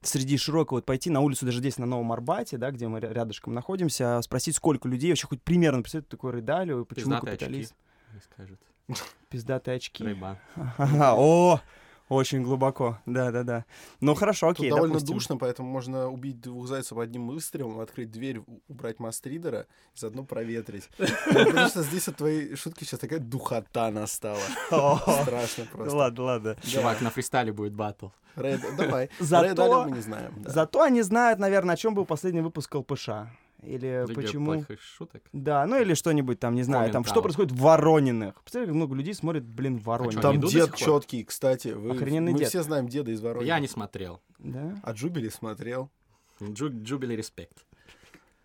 [0.03, 3.13] Среди широкого вот пойти на улицу даже здесь, на Новом Арбате, да, где мы ря-
[3.13, 7.33] рядышком находимся, спросить, сколько людей вообще хоть примерно представляют, такой Рэй Далио и почему Пиздатые
[7.33, 7.75] очки, капиталист.
[8.33, 8.59] скажет.
[9.29, 10.03] Пиздатые очки.
[10.77, 11.61] Ага, О,
[12.11, 12.99] очень глубоко.
[13.05, 13.65] Да-да-да.
[14.01, 15.15] Ну, хорошо, Тут окей, довольно допустим.
[15.15, 19.61] душно, поэтому можно убить двух зайцев одним выстрелом, открыть дверь, убрать мастридера
[19.95, 20.89] и заодно проветрить.
[20.97, 24.39] Потому что здесь от твоей шутки сейчас такая духота настала.
[25.23, 25.95] Страшно просто.
[25.95, 26.55] Ладно, ладно.
[26.63, 28.07] Чувак, на фристайле будет батл.
[28.35, 29.09] Рэй, давай.
[29.19, 30.33] Зато- Рэя Далио мы не знаем.
[30.37, 30.49] да.
[30.51, 33.09] Зато они знают, наверное, о чем был последний выпуск ЛПШ.
[33.61, 34.53] Или Лига почему...
[34.53, 35.21] плохих шуток.
[35.33, 38.35] Да, ну или что-нибудь там, не знаю, там, что происходит в Ворониных.
[38.41, 40.13] Представляете, как много людей смотрят, блин, Воронины.
[40.13, 41.69] они Там дед четкий, кстати.
[41.69, 42.49] Вы, Охрененный мы дед.
[42.49, 43.47] все знаем деда из Воронежа.
[43.47, 44.21] Я не смотрел.
[44.39, 44.75] Да?
[44.83, 45.89] А Джубили смотрел.
[46.39, 47.65] Джу- Джубили респект.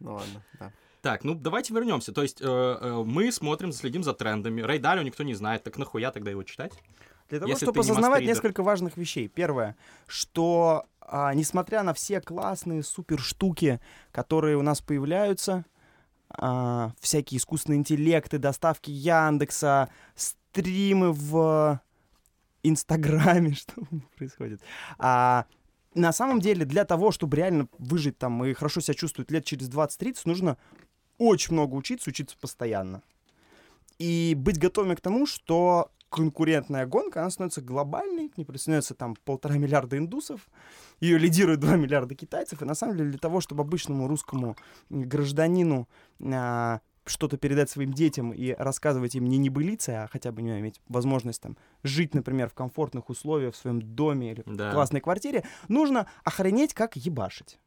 [0.00, 0.72] Ну ладно, да.
[1.00, 2.12] Так, ну давайте вернемся.
[2.12, 4.60] То есть э, э, мы смотрим, следим за трендами.
[4.60, 6.72] Рэй Далио никто не знает, так нахуя тогда его читать?
[7.28, 8.34] Для того, Если чтобы не осознавать мастридер.
[8.34, 9.28] несколько важных вещей.
[9.28, 9.76] Первое,
[10.06, 13.80] что а, несмотря на все классные супер штуки,
[14.12, 15.64] которые у нас появляются,
[16.28, 21.80] а, всякие искусственные интеллекты, доставки Яндекса, стримы в
[22.62, 23.74] Инстаграме, что
[24.16, 24.60] происходит.
[24.98, 25.46] А,
[25.94, 29.70] на самом деле, для того, чтобы реально выжить там и хорошо себя чувствовать лет через
[29.70, 30.58] 20-30, нужно
[31.18, 33.02] очень много учиться, учиться постоянно.
[33.98, 39.16] И быть готовыми к тому, что конкурентная гонка, она становится глобальной, к ней присоединяется там
[39.24, 40.48] полтора миллиарда индусов,
[41.00, 44.56] ее лидирует 2 миллиарда китайцев, и на самом деле для того, чтобы обычному русскому
[44.90, 45.88] гражданину
[46.22, 50.80] а, что-то передать своим детям и рассказывать им не небылицы, а хотя бы не иметь
[50.88, 54.72] возможность там жить, например, в комфортных условиях, в своем доме или в Да.
[54.72, 57.58] классной квартире, нужно охренеть, как ебашить.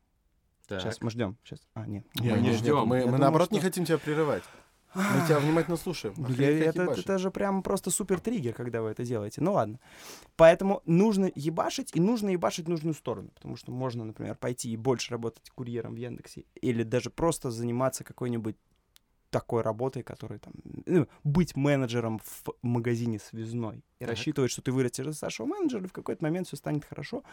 [0.67, 0.81] Так.
[0.81, 1.35] Сейчас мы ждем.
[1.43, 1.59] Сейчас.
[1.73, 2.05] А, нет.
[2.19, 2.75] Не, Мы не не ждем.
[2.75, 2.87] ждем.
[2.87, 4.43] Мы, Я мы думал, наоборот, не что- хотим тебя прерывать.
[4.95, 6.15] Мы тебя внимательно слушаем.
[6.29, 7.05] Я- это, ебашить.
[7.05, 9.41] это же прям просто супер триггер, когда вы это делаете.
[9.41, 9.79] Ну ладно.
[10.35, 13.29] Поэтому нужно ебашить, и нужно ебашить в нужную сторону.
[13.35, 16.45] Потому что можно, например, пойти и больше работать курьером в Яндексе.
[16.61, 18.55] Или даже просто заниматься какой-нибудь
[19.29, 20.53] такой работой, которая там...
[20.85, 23.83] ну, быть менеджером в магазине связной.
[23.99, 24.09] И Так.
[24.09, 27.23] рассчитывать, что ты вырастешь до старшего менеджера, и в какой-то момент все станет хорошо.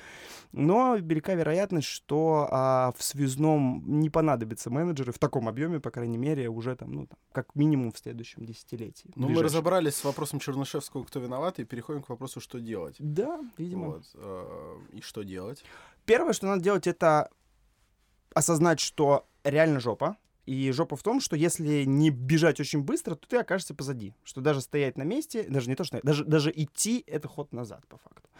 [0.52, 6.18] Но велика вероятность, что а, в связном не понадобятся менеджеры в таком объеме, по крайней
[6.18, 9.10] мере, уже там, ну, там, как минимум в следующем десятилетии.
[9.14, 12.96] Ну, мы разобрались с вопросом Чернышевского, кто виноват, и переходим к вопросу, что делать.
[12.98, 13.86] Да, видимо.
[13.86, 15.64] Вот, э, и что делать?
[16.04, 17.30] Первое, что надо делать, это
[18.34, 20.16] осознать, что реально жопа.
[20.46, 24.14] И жопа в том, что если не бежать очень быстро, то ты окажешься позади.
[24.24, 27.84] Что даже стоять на месте, даже не то, что даже, даже идти— это ход назад,
[27.88, 28.30] по факту.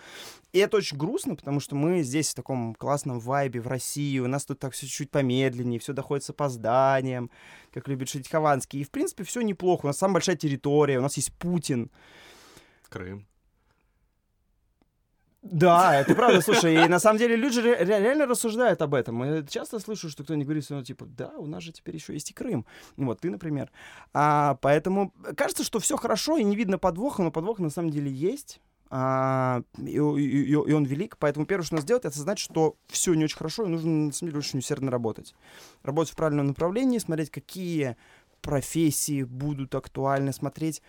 [0.52, 4.28] И это очень грустно, потому что мы здесь в таком классном вайбе в России, у
[4.28, 7.30] нас тут так все чуть помедленнее, все доходит с опозданием,
[7.72, 8.80] как любит шутить Хованский.
[8.80, 9.86] И, в принципе, все неплохо.
[9.86, 11.90] У нас самая большая территория, у нас есть Путин.
[12.88, 13.26] Крым.
[15.52, 18.94] Да, это правда, слушай, и на самом деле люди же ре- ре- реально рассуждают об
[18.94, 19.22] этом.
[19.24, 22.30] Я часто слышу, что кто-нибудь говорит, ну, типа, да, у нас же теперь еще есть
[22.30, 22.66] и Крым.
[22.96, 23.70] Вот, ты, например.
[24.12, 28.10] А, поэтому кажется, что все хорошо, и не видно подвоха, но подвох на самом деле
[28.10, 28.60] есть.
[28.88, 33.14] А, и, и- и- он велик, поэтому первое, что надо сделать, это осознать, что все
[33.14, 35.34] не очень хорошо, и нужно, на самом деле, очень усердно работать.
[35.82, 37.96] Работать в правильном направлении, смотреть, какие
[38.46, 40.80] профессии будут актуальны, смотреть,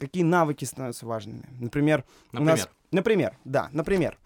[0.00, 1.46] какие навыки становятся важными.
[1.60, 2.56] Например, у Например.
[2.56, 4.18] нас, например, да, например,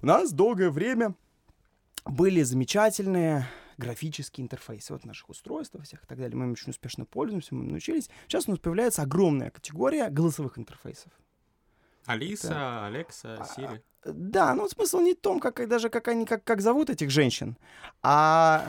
[0.00, 1.14] у нас долгое время
[2.06, 6.34] были замечательные графические интерфейсы вот наших устройствах всех и так далее.
[6.34, 8.08] Мы им очень успешно пользуемся, мы им научились.
[8.26, 11.12] Сейчас у нас появляется огромная категория голосовых интерфейсов.
[12.08, 13.82] Алиса, Алекса, Сири.
[14.04, 17.58] Да, но смысл не в том, как, даже как они как, как зовут этих женщин,
[18.02, 18.64] а,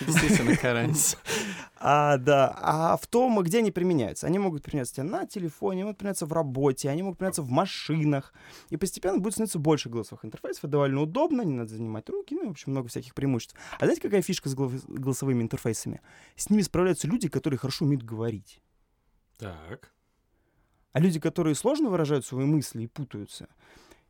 [0.00, 1.16] Действительно, Каренс.
[1.80, 4.26] а, да, а в том, где они применяются.
[4.26, 8.32] Они могут применяться на телефоне, они могут применяться в работе, они могут применяться в машинах.
[8.70, 10.64] И постепенно будет становиться больше голосовых интерфейсов.
[10.64, 13.56] Это довольно удобно, не надо занимать руки, ну, в общем, много всяких преимуществ.
[13.78, 16.00] А знаете, какая фишка с голосовыми интерфейсами?
[16.36, 18.60] С ними справляются люди, которые хорошо умеют говорить.
[19.38, 19.92] Так.
[20.92, 23.48] А люди, которые сложно выражают свои мысли и путаются,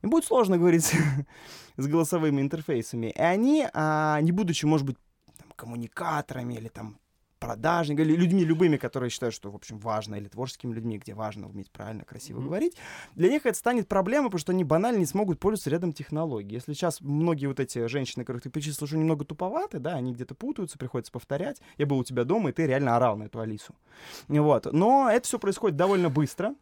[0.03, 0.93] им будет сложно говорить
[1.77, 3.07] с голосовыми интерфейсами.
[3.07, 4.97] И они, а, не будучи, может быть,
[5.39, 6.99] там, коммуникаторами или там
[7.39, 11.49] продажниками, или людьми любыми, которые считают, что, в общем, важно, или творческими людьми, где важно
[11.49, 12.47] уметь правильно, красиво Мгм.
[12.47, 12.77] говорить,
[13.17, 16.55] для них это станет проблемой, потому что они банально не смогут пользоваться рядом технологий.
[16.55, 20.37] Если сейчас многие вот эти женщины, которых ты перечислил, уже немного туповаты, да, они где-то
[20.37, 21.61] путаются, приходится повторять.
[21.79, 23.75] Я был у тебя дома, и ты реально орал на эту Алису.
[24.29, 24.73] Вот.
[24.73, 26.55] Но это все происходит довольно быстро.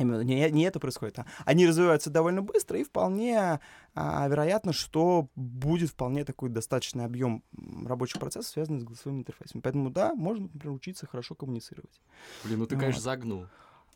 [0.00, 3.60] Именно не, не это происходит, а они развиваются довольно быстро, и вполне
[3.94, 7.42] а, вероятно, что будет вполне такой достаточный объем
[7.84, 9.60] рабочих процессов, связанных с голосовым интерфейсом.
[9.60, 12.00] Поэтому, да, можно, например, учиться хорошо коммуницировать.
[12.44, 12.80] Блин, ну ты, Вот.
[12.80, 13.46] конечно, загнул.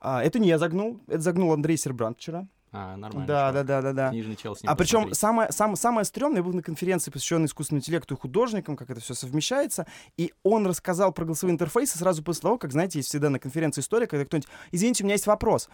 [0.00, 2.46] А, это не я загнул, это загнул Андрей Сербрант вчера.
[2.76, 3.26] А, нормально.
[3.26, 4.08] Да, да, да, да, да.
[4.10, 7.46] Книжный чел с ним А причем самое, самое, самое стрёмное, я был на конференции, посвященной
[7.46, 12.22] искусственному интеллекту и художникам, как это все совмещается, и он рассказал про голосовые интерфейсы сразу
[12.24, 15.26] после того, как, знаете, есть всегда на конференции история, когда кто-нибудь, извините, у меня есть
[15.26, 15.68] вопрос.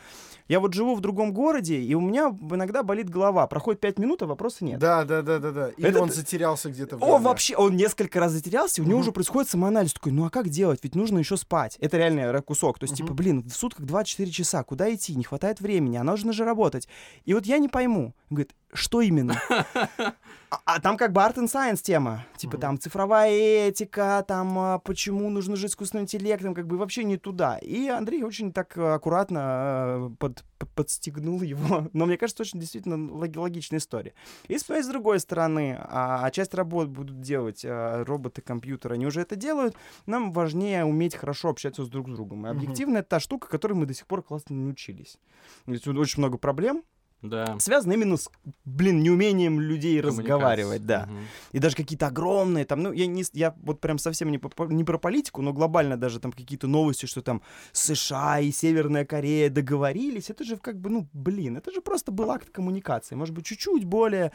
[0.49, 3.47] Я вот живу в другом городе, и у меня иногда болит голова.
[3.47, 4.79] Проходит пять минут, а вопроса нет.
[4.79, 5.69] Да, да, да, да, да.
[5.79, 8.99] Или Это- он затерялся где-то в О, вообще, он несколько раз затерялся, и у него
[8.99, 9.03] Мгм.
[9.05, 10.81] уже происходит самоанализ такой, ну а как делать?
[10.83, 11.77] Ведь нужно еще спать.
[11.81, 12.79] Это реально кусок.
[12.79, 13.17] То есть, типа, Мгм.
[13.17, 15.15] блин, в сутках 24 часа, куда идти?
[15.15, 16.89] Не хватает времени, а нужно же работать.
[17.25, 18.15] И вот я не пойму.
[18.31, 19.41] Говорит, что именно?
[20.51, 22.27] А, а там как бы art and science тема.
[22.37, 27.19] Типа там цифровая этика, там а, почему нужно жить искусственным интеллектом, как бы вообще не
[27.19, 27.57] туда.
[27.59, 31.89] И Андрей очень так э, аккуратно э, под, под- подстегнул его.
[31.93, 34.13] Но мне кажется, очень действительно лог- логичная история.
[34.49, 39.21] И с другой стороны, а, а часть работ будут делать а, роботы, компьютеры, они уже
[39.21, 39.77] это делают.
[40.07, 42.49] Нам важнее уметь хорошо общаться с друг с другом.
[42.49, 45.19] И объективно это та штука, которой мы до сих пор классно не учились.
[45.67, 46.83] Тут очень много проблем,
[47.23, 47.59] Да.
[47.59, 48.31] связано именно с,
[48.65, 51.07] блин, неумением людей разговаривать, да.
[51.07, 51.19] Мгм.
[51.53, 54.85] И даже какие-то огромные, там, ну, я, не, я вот прям совсем не, по- не
[54.85, 60.31] про политику, но глобально даже там какие-то новости, что там США и Северная Корея договорились,
[60.31, 63.85] это же как бы, ну, блин, это же просто был акт коммуникации, может быть, чуть-чуть
[63.85, 64.33] более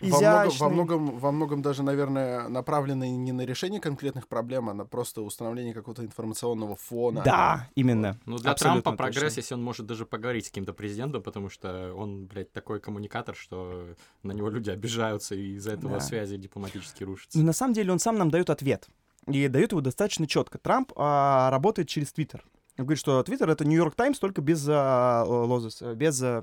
[0.00, 0.58] Во многом, изящный.
[0.60, 5.22] во, многом, во многом даже, наверное, направлены не на решение конкретных проблем, а на просто
[5.22, 7.22] установление какого-то информационного фона.
[7.24, 8.18] Да, именно.
[8.26, 9.40] Ну, для Абсолютно Трампа прогресс, точно.
[9.40, 13.86] если он может даже поговорить с каким-то президентом, потому что он, блядь, такой коммуникатор, что
[14.22, 16.00] на него люди обижаются, и из-за этого Да.
[16.00, 17.38] связи дипломатически рушатся.
[17.38, 18.88] Но на самом деле он сам нам дает ответ.
[19.26, 20.58] И дает его достаточно четко.
[20.58, 22.44] Трамп а, работает через Твиттер.
[22.78, 26.40] Он говорит, что Твиттер это Нью-Йорк Таймс только без а, лозес, э, без а,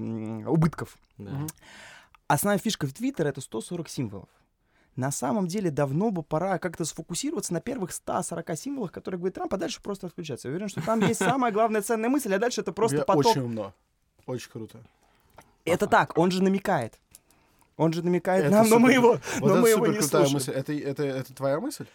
[0.48, 0.98] убытков.
[1.18, 1.32] Да.
[2.28, 4.30] Основная фишка в Твиттер это 140 символов.
[4.96, 9.54] На самом деле давно бы пора как-то сфокусироваться на первых 140 символах, которые говорит Трамп,
[9.54, 10.48] а дальше просто отключаться.
[10.48, 13.26] Я уверен, что там есть самая главная ценная мысль, а дальше это просто Я- поток.
[13.26, 13.74] Очень умно.
[14.28, 14.80] Очень круто.
[15.66, 17.00] Это так, он же намекает.
[17.76, 20.34] Он же намекает Это нам, но мы его, Вот но мы его не слушаем.
[20.34, 20.52] мысль.
[20.52, 21.88] Это, это, это твоя мысль?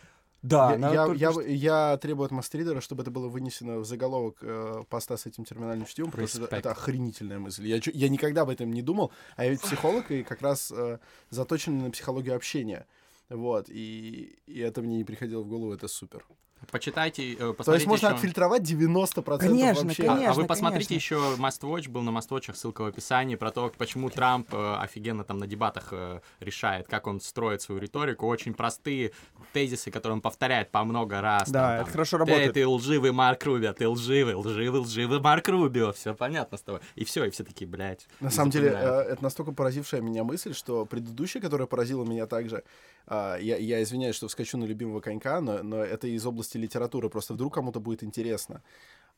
[0.43, 3.85] Да, я, я, только я, что- я требую от мастеридера, чтобы это было вынесено в
[3.85, 7.67] заголовок э, поста с этим терминальным чтивом, потому что это, это охренительная мысль.
[7.67, 10.99] Я, я никогда об этом не думал, а я ведь психолог и как раз э,
[11.31, 12.87] заточен на психологию общения.
[13.29, 16.25] Вот, и, и это мне не приходило в голову, это супер.
[16.71, 18.15] Почитайте, э, То есть посмотрите можно еще...
[18.17, 20.03] отфильтровать 90% Конечно, вообще.
[20.05, 20.35] А- А, конечно.
[20.35, 21.15] вы посмотрите конечно.
[21.15, 24.77] еще Must Watch, был на Must Watch, ссылка в описании, про то, почему Трамп э,
[24.81, 28.27] офигенно там на дебатах э, решает, как он строит свою риторику.
[28.27, 29.13] Очень простые
[29.53, 31.49] тезисы, которые он повторяет по много раз.
[31.51, 32.53] Да, там, это там, хорошо Ты, работает.
[32.55, 35.93] ты лживый Марк Рубио, ты лживый, лживый, лживый Марк Рубио.
[35.93, 36.81] Все понятно с тобой.
[36.97, 38.07] И все, и все такие, блядь.
[38.21, 42.57] На самом деле, э, это настолько поразившая меня мысль, что предыдущая, которая поразила меня также,
[42.59, 42.63] а,
[43.11, 47.35] я, я извиняюсь, что вскочу на любимого конька, но, но это из области литературы, просто
[47.35, 48.63] вдруг кому-то будет интересно.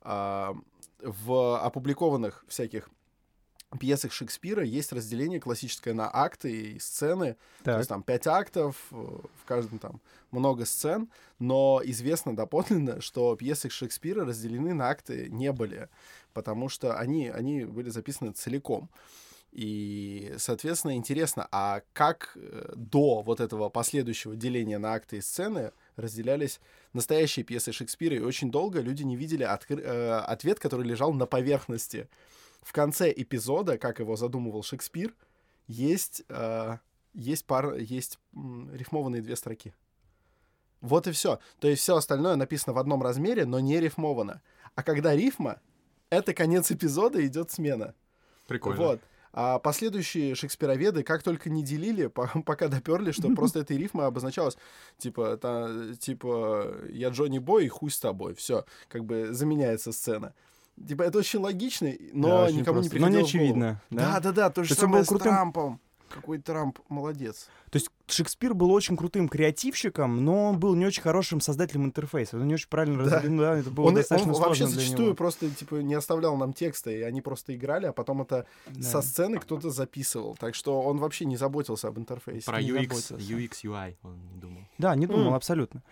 [0.02, 0.54] А,
[1.02, 2.88] В опубликованных всяких
[3.78, 7.34] пьесах Шекспира есть разделение классическое на акты и сцены.
[7.58, 7.78] То Так.
[7.78, 10.00] есть там пять актов, э, в каждом там
[10.32, 15.88] много сцен, но известно доподлинно, что пьесы Шекспира разделены на акты не были,
[16.32, 18.90] потому что они, они были записаны целиком.
[19.52, 25.72] И, соответственно, интересно, а как э, до вот этого последующего деления на акты и сцены
[25.96, 26.60] разделялись
[26.92, 31.26] настоящие пьесы Шекспира, и очень долго люди не видели откры- э, ответ, который лежал на
[31.26, 32.08] поверхности.
[32.62, 35.14] В конце эпизода, как его задумывал Шекспир,
[35.66, 36.78] есть, э,
[37.14, 39.74] есть, пар, есть рифмованные две строки.
[40.80, 41.40] Вот и все.
[41.58, 44.42] То есть все остальное написано в одном размере, но не рифмовано.
[44.76, 45.60] А когда рифма,
[46.08, 47.94] это конец эпизода, идет смена.
[48.46, 48.80] Прикольно.
[48.80, 49.00] Вот.
[49.32, 54.56] А последующие шекспироведы как только не делили, по- пока доперли, что просто этой рифмой обозначалось,
[54.98, 58.34] типа, та- типа, я Джонни Бой и хуй с тобой.
[58.34, 60.34] Все, как бы заменяется сцена.
[60.88, 63.26] Типа, это очень логично, но Да, никому не Но приходило не в голову.
[63.28, 64.12] очевидно, да?
[64.14, 65.80] Да, да, да, то же он самое с Трампом.
[66.08, 67.48] Какой Трамп молодец.
[67.70, 72.36] То есть Шекспир был очень крутым креативщиком, но он был не очень хорошим создателем интерфейса.
[72.36, 73.16] Он не очень правильно Да.
[73.16, 75.16] разделил, да, это было Он, достаточно он сложно вообще для зачастую него.
[75.16, 78.82] просто типа не оставлял нам текста, и они просто играли, а потом это Да.
[78.82, 80.36] со сцены кто-то записывал.
[80.36, 82.46] Так что он вообще не заботился об интерфейсе.
[82.46, 83.14] Про не UX, заботился.
[83.14, 84.60] UX, UI он не думал.
[84.78, 85.34] Да, не думал, М.
[85.34, 85.82] абсолютно.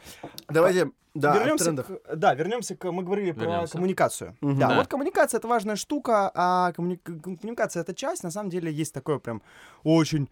[0.48, 2.90] Давайте, да, вернемся к, да, вернемся к...
[2.92, 3.72] Мы говорили про Вернемся.
[3.72, 4.36] коммуникацию.
[4.40, 4.58] Мгм.
[4.58, 4.76] Да, Да.
[4.76, 8.22] вот коммуникация— это важная штука, а коммуни- коммуникация— это часть.
[8.22, 9.42] На самом деле есть такое прям
[9.84, 10.28] очень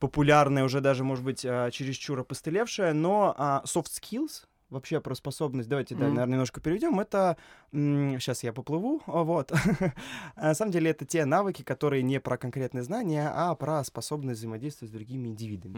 [0.00, 5.14] м, популярное, уже даже, может быть, а, чересчур опостылевшее, но а, soft skills, вообще про
[5.16, 6.14] способность, давайте, да, Мгм.
[6.14, 7.36] наверное, немножко перейдем, это,
[7.72, 9.50] сейчас я поплыву, а, вот,
[10.36, 14.90] на самом деле это те навыки, которые не про конкретные знания, а про способность взаимодействовать
[14.92, 15.76] с другими индивидами.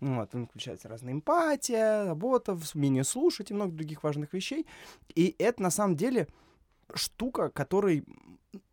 [0.00, 0.16] Мгм.
[0.16, 4.66] Вот, там включается разная эмпатия, работа, умение слушать и много других важных вещей.
[5.14, 6.26] И это на самом деле
[6.94, 8.04] штука, которой,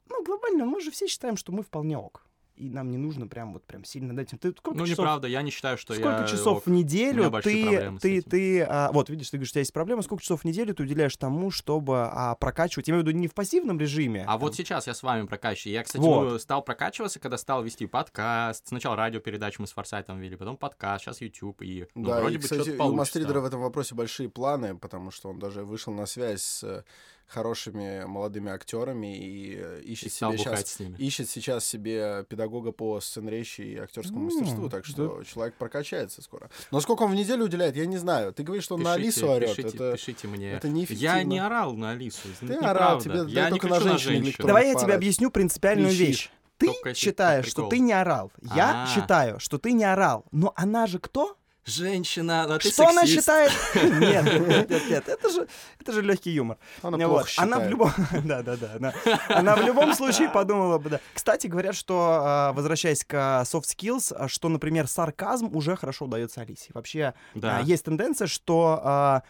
[0.10, 2.26] ну, глобально, мы же все считаем, что мы вполне ок.
[2.60, 4.38] И нам не нужно прям вот прям сильно над этим.
[4.38, 6.28] Ты сколько Ну, часов, неправда, я не считаю, что сколько я...
[6.28, 6.66] часов ок.
[6.66, 10.22] в неделю ты, ты, ты, а, вот видишь, ты говоришь, у тебя есть проблема, сколько
[10.22, 13.34] часов в неделю ты уделяешь тому, чтобы а, прокачивать, я имею в виду не в
[13.34, 14.24] пассивном режиме.
[14.24, 15.74] А там, вот сейчас я с вами прокачиваю.
[15.74, 16.42] Я, кстати, Вот.
[16.42, 18.68] стал прокачиваться, когда стал вести подкаст.
[18.68, 21.62] Сначала радиопередачу мы с Форсайтом вели, потом подкаст, сейчас YouTube.
[21.62, 24.28] И, ну, да, вроде и, бы кстати, что-то и у Мастридера в этом вопросе большие
[24.28, 26.84] планы, потому что он даже вышел на связь с э,
[27.30, 30.96] хорошими молодыми актерами и И ищет стал себе сейчас с ними.
[30.98, 36.50] ищет сейчас себе педагога по сценречи и актерскому М, мастерству, так что человек прокачается скоро.
[36.72, 38.34] Но сколько он в неделю уделяет, я не знаю.
[38.34, 39.56] Ты говоришь, что он на Пишите, Алису орет.
[39.56, 39.92] Пишите, это...
[39.94, 40.52] пишите мне.
[40.54, 41.04] это неэффективно.
[41.18, 42.28] Я не орал на Алису.
[42.40, 43.26] Ты это орал, неправда.
[43.26, 44.46] тебе я не только на кричу на женщин женщин.
[44.48, 46.08] Давай я тебе объясню принципиальную Кричишь.
[46.08, 46.30] вещь.
[46.58, 48.32] Ты считаешь, что ты не орал.
[48.56, 48.88] Я А.
[48.88, 50.26] считаю, что ты не орал.
[50.32, 51.38] Но она же кто?
[51.66, 53.20] Женщина, ты Что она сексист.
[53.20, 53.52] считает?
[53.76, 55.48] Нет, нет, нет, нет, это же,
[55.80, 56.58] это же легкий юмор.
[56.82, 57.26] Она Вот.
[57.26, 57.92] плохо Она в любом,
[58.24, 58.94] да, да, да, она,
[59.28, 61.00] она в любом случае подумала бы, да.
[61.14, 66.06] Кстати, говорят, что а, возвращаясь к а, soft skills, а, что, например, сарказм уже хорошо
[66.06, 66.72] удается Алисе.
[66.74, 67.58] Вообще Да.
[67.58, 69.24] а, есть тенденция, что а,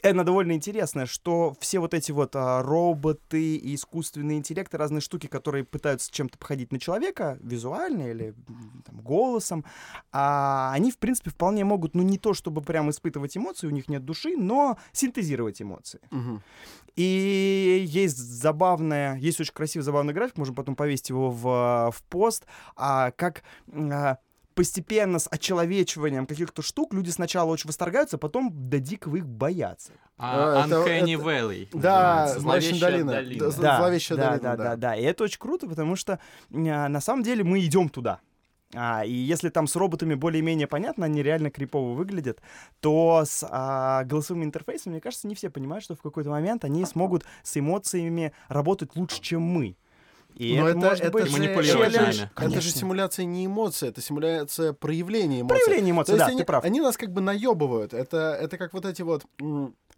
[0.00, 5.00] это довольно интересно, что все вот эти вот а, роботы и искусственный интеллект и разные
[5.02, 8.34] штуки, которые пытаются чем-то походить на человека, визуально или
[8.86, 9.64] там, голосом,
[10.10, 13.88] а, они, в принципе, вполне могут, ну, не то чтобы прям испытывать эмоции, у них
[13.88, 16.00] нет души, но синтезировать эмоции.
[16.10, 16.42] Мгм.
[16.96, 22.44] И есть забавная, есть очень красивый забавный график, можем потом повесить его в, в пост,
[22.76, 24.18] а, как а,
[24.54, 29.92] постепенно с очеловечиванием каких-то штук люди сначала очень восторгаются, а потом до дикого их боятся.
[30.18, 31.68] А, А, это- Uncanny это- Valley.
[31.72, 32.28] Да.
[32.38, 33.12] Зловещая долина.
[33.12, 33.50] долина.
[33.50, 34.64] Да, Да, Зловещая да, долина, да, да.
[34.64, 34.96] да, да.
[34.96, 36.18] И это очень круто, потому что
[36.52, 38.20] а, на самом деле мы идем туда.
[38.74, 42.40] А, и если там с роботами более-менее понятно, они реально крипово выглядят,
[42.80, 46.84] то с а, голосовым интерфейсом, мне кажется, не все понимают, что в какой-то момент они
[46.86, 49.76] смогут с эмоциями работать лучше, чем мы.
[50.34, 52.30] И Но это, это, может это быть же, манипулировать нами.
[52.36, 55.58] это же симуляция не эмоций, это симуляция проявления эмоций.
[55.58, 56.64] Проявление То эмоций, есть да, они, ты прав.
[56.64, 57.92] они нас как бы наебывают.
[57.92, 59.26] Это, это как вот эти вот...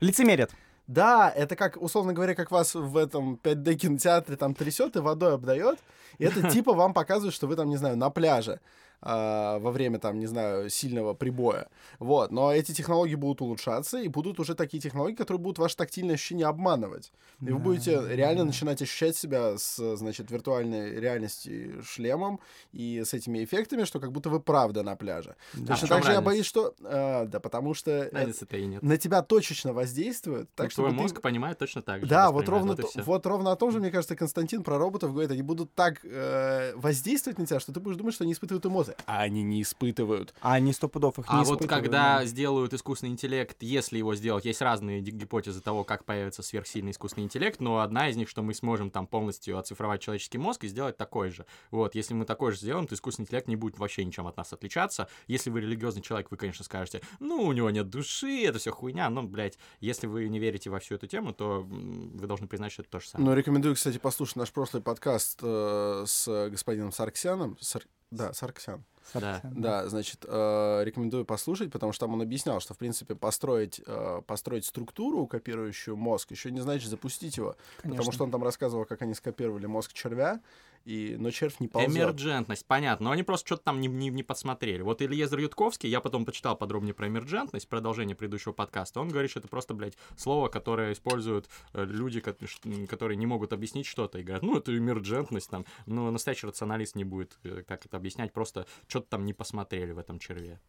[0.00, 0.50] Лицемерят.
[0.86, 5.34] Да, это как, условно говоря, как вас в этом 5D кинотеатре там трясет и водой
[5.34, 5.78] обдает.
[6.18, 8.60] И это типа вам показывает, что вы там, не знаю, на пляже
[9.00, 11.68] а, во время там, не знаю, сильного прибоя.
[11.98, 12.30] Вот.
[12.30, 16.46] Но эти технологии будут улучшаться, и будут уже такие технологии, которые будут ваше тактильное ощущение
[16.46, 17.12] обманывать.
[17.40, 22.40] И вы будете реально начинать ощущать себя с, значит, виртуальной реальности шлемом
[22.72, 25.37] и с этими эффектами, что как будто вы правда на пляже.
[25.54, 25.74] Да.
[25.74, 26.74] Точно А так же я боюсь, что...
[26.83, 28.83] а, да, потому что это Разницы-то и нет.
[28.83, 30.48] на тебя точечно воздействует.
[30.54, 32.07] Так что твой чтобы ты- мозг понимает точно так же.
[32.07, 33.02] да, вот ровно, всё.
[33.02, 36.72] вот ровно о том же, мне кажется, Константин про роботов говорит, они будут так э,
[36.76, 38.93] воздействовать на тебя, что ты будешь думать, что они испытывают эмоции.
[39.07, 40.35] А они не испытывают.
[40.40, 42.24] А они сто пудов их не А вот испытывают, когда да.
[42.24, 47.61] сделают искусственный интеллект, если его сделать, есть разные гипотезы того, как появится сверхсильный искусственный интеллект,
[47.61, 51.30] но одна из них, что мы сможем там полностью оцифровать человеческий мозг и сделать такой
[51.30, 51.46] же.
[51.70, 54.52] Вот, если мы такой же сделаем, то искусственный интеллект не будет вообще ничем от нас
[54.52, 55.09] отличаться.
[55.26, 59.11] Если вы религиозный человек, вы, конечно, скажете, ну, у него нет души, это все хуйня,
[59.11, 62.83] но, блядь, если вы не верите во всю эту тему, то вы должны признать, что
[62.83, 63.30] это то же самое.
[63.30, 67.57] Но рекомендую, кстати, послушать наш прошлый подкаст э, с господином Сарксяном.
[67.61, 68.85] Сар- Да, Сарксян.
[69.12, 69.40] Да.
[69.44, 74.22] Да, значит, э, рекомендую послушать, потому что там он объяснял, что, в принципе, построить, э,
[74.27, 77.57] построить структуру, копирующую мозг, еще не значит запустить его.
[77.77, 78.12] Потому Конечно.
[78.12, 80.40] что он там рассказывал, как они скопировали мозг червя,
[80.84, 81.90] и, но червь не ползет.
[81.90, 84.82] Эмерджентность, понятно, но они просто что-то там не, не, не подсмотрели.
[84.82, 89.40] Вот Ильезер Ютковский, я потом почитал подробнее про эмерджентность, продолжение предыдущего подкаста, он говорит, что
[89.40, 94.42] это просто, блядь, слово, которое используют э, люди, которые не могут объяснить что-то, и говорят,
[94.42, 99.08] ну, это эмерджентность, там, но настоящий рационалист не будет э, так это объяснять, просто что-то
[99.08, 100.60] там не посмотрели в этом черве.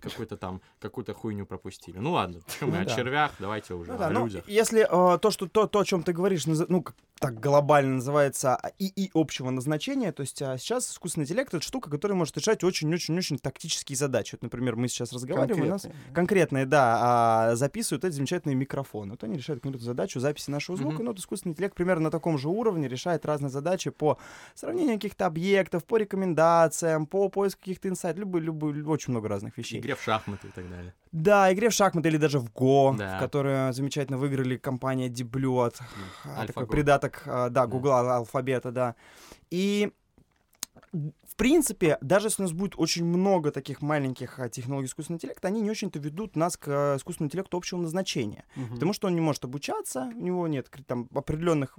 [0.00, 1.98] Какой-то там, какую-то хуйню пропустили.
[1.98, 4.48] Ну ладно, мы Ну о червях, давайте уже Ну о ну, людях.
[4.48, 6.84] если э, то, что то, то, о чем ты говоришь, ну,
[7.20, 10.10] так глобально называется а, ИИ общего назначения.
[10.10, 14.36] То есть а, сейчас искусственный интеллект— это штука, которая может решать очень-очень-очень тактические задачи.
[14.36, 16.64] Вот, например, мы сейчас разговариваем, у нас Конкретные.
[16.64, 16.98] да,
[17.50, 19.12] а, записывают эти замечательные микрофоны.
[19.12, 21.02] Вот они решают какую-то задачу записи нашего звука.
[21.02, 24.18] Ну, вот искусственный интеллект примерно на таком же уровне решает разные задачи по
[24.54, 29.82] сравнению каких-то объектов, по рекомендациям, по поиску каких-то инсайтов, любые, любые, очень много разных вещей.
[29.90, 30.92] Игре в шахматы и так далее.
[31.12, 33.16] Да, игре в шахматы или даже в Го, Да.
[33.16, 35.80] в которую замечательно выиграли компания Deep Blue от
[36.24, 38.94] а, такой придаток, а, да, Гугла, алфабета, да.
[39.50, 39.92] И
[41.40, 45.62] принципе, даже если у нас будет очень много таких маленьких а, технологий искусственного интеллекта, они
[45.62, 48.44] не очень-то ведут нас к а, искусственному интеллекту общего назначения.
[48.56, 48.74] Мгм.
[48.74, 51.78] Потому что он не может обучаться, у него нет там определенных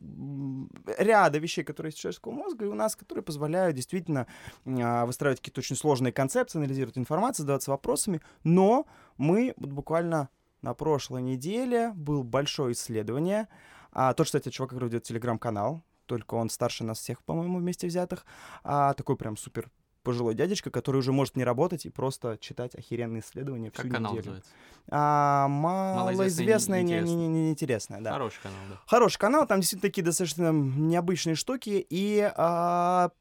[0.98, 4.26] ряда вещей, которые есть у человеческого мозга, и у нас, которые позволяют действительно
[4.66, 8.20] а, выстраивать какие-то очень сложные концепции, анализировать информацию, задаваться вопросами.
[8.44, 8.88] Но
[9.18, 10.30] мы вот буквально
[10.64, 13.48] на прошлой неделе был большое исследование.
[13.92, 18.26] А, тот, кстати, чувак, который ведет телеграм-канал, только он старше нас всех, по-моему, вместе взятых.
[18.64, 19.70] А, такой прям супер
[20.04, 24.12] пожилой дядечка, который уже может не работать и просто читать охеренные исследования всю Как канал
[24.12, 24.26] неделю.
[24.26, 24.52] называется?
[24.90, 27.16] А, Малоизвестное не- неинтересное.
[27.16, 28.12] не- не- неинтересное, да.
[28.12, 28.80] Хороший канал, да.
[28.88, 33.12] Хороший канал, там действительно такие достаточно необычные штуки, и а,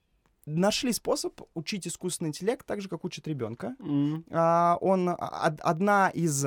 [0.46, 3.76] нашли способ учить искусственный интеллект так же, как учат ребенка.
[3.78, 4.24] М.
[4.32, 6.46] А, он од- одна из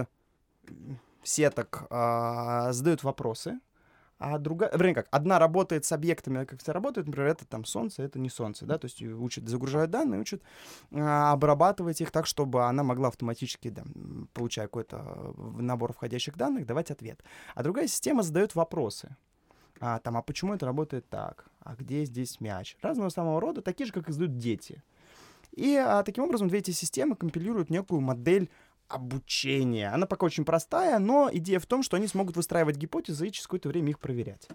[1.23, 3.59] сеток а, задает вопросы,
[4.23, 8.03] а другая, вернее как, одна работает с объектами, как все работают, например, это там солнце,
[8.03, 10.41] это не солнце, да, то есть учат, загружают данные, учат
[10.93, 13.83] а, обрабатывать их так, чтобы она могла автоматически, да,
[14.33, 17.21] получая какой-то э, набор входящих данных, давать ответ.
[17.53, 19.13] А другая система задает вопросы.
[19.81, 21.45] А, там, а почему это работает так?
[21.59, 22.77] А где здесь мяч?
[22.81, 24.81] Разного самого рода, такие же, как и задают дети.
[25.51, 28.49] И а, таким образом две эти системы компилируют некую модель
[28.93, 29.89] обучения.
[29.89, 33.47] Она пока очень простая, но идея в том, что они смогут выстраивать гипотезы и через
[33.47, 34.47] какое-то время их проверять.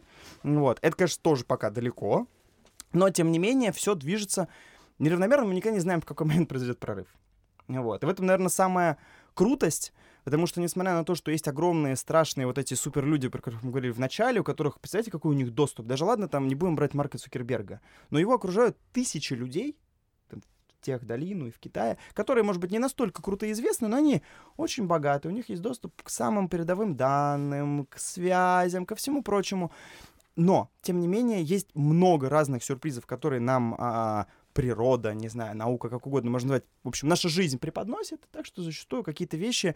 [0.43, 0.79] Вот.
[0.83, 2.27] Это, конечно, тоже пока далеко,
[2.93, 4.49] но, тем не менее, все движется
[4.99, 7.09] неравномерно, мы никогда не знаем, в какой момент произойдет прорыв.
[7.67, 8.03] Вот.
[8.03, 8.99] И в этом, наверное, самая
[9.35, 9.93] крутость,
[10.25, 13.71] потому что, несмотря на то, что есть огромные, страшные вот эти суперлюди, про которых мы
[13.71, 15.87] говорили в начале, у которых, представляете, какой у них доступ?
[15.87, 17.81] Даже ладно, там не будем брать Марка Цукерберга,
[18.11, 19.77] но его окружают тысячи людей,
[20.89, 24.23] тех долину и в Китае, которые, может быть, не настолько круто известны, но они
[24.57, 29.71] очень богаты, у них есть доступ к самым передовым данным, к связям, ко всему прочему.
[30.35, 35.91] Но, тем не менее, есть много разных сюрпризов, которые нам а, природа, не знаю, наука,
[35.91, 39.75] как угодно можно назвать, в общем, наша жизнь преподносит, так что зачастую какие-то вещи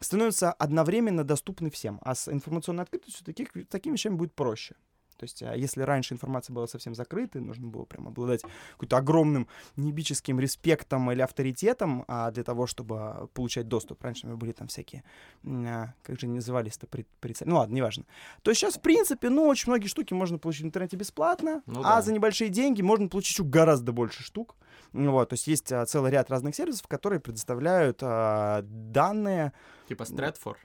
[0.00, 2.00] становятся одновременно доступны всем.
[2.02, 4.74] А с информационной открытостью таких, такими вещами будет проще.
[5.20, 8.40] То есть, а если раньше информация была совсем закрытой, нужно было прям обладать
[8.72, 14.02] каким-то огромным небическим респектом или авторитетом а, для того, чтобы а, получать доступ.
[14.02, 15.04] Раньше у меня были там всякие,
[15.44, 18.04] а, как же они назывались-то, при, прица- ну ладно, неважно.
[18.40, 21.80] То есть сейчас, в принципе, ну, очень многие штуки можно получить в интернете бесплатно, Ну
[21.80, 22.02] а да.
[22.02, 24.56] за небольшие деньги можно получить еще гораздо больше штук.
[24.94, 29.52] Вот, то есть есть а, целый ряд разных сервисов, которые предоставляют а, данные,
[29.86, 30.56] Типа Stratfor.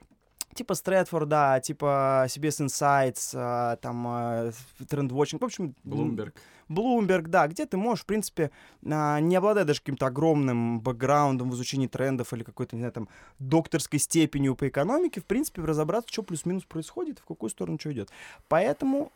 [0.56, 4.50] Типа Stratfor, да, типа CBS Insights, а, там а,
[4.80, 5.74] TrendWatching, в общем...
[5.84, 6.32] Bloomberg.
[6.68, 8.50] Bloomberg, да, где ты можешь, в принципе,
[8.84, 13.08] а, не обладая даже каким-то огромным бэкграундом в изучении трендов или какой-то, не знаю, там,
[13.38, 18.10] докторской степенью по экономике, в принципе, разобраться, что плюс-минус происходит, в какую сторону что идет.
[18.48, 19.12] Поэтому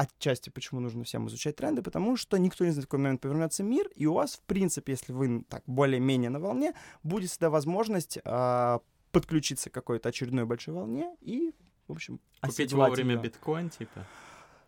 [0.00, 3.62] отчасти почему нужно всем изучать тренды, потому что никто не знает, в какой момент повернется
[3.62, 6.72] мир, и у вас, в принципе, если вы так более-менее на волне,
[7.02, 8.80] будет всегда возможность а,
[9.10, 11.52] подключиться к какой-то очередной большой волне и,
[11.88, 13.22] в общем, Купить вовремя её.
[13.22, 14.06] биткоин, типа.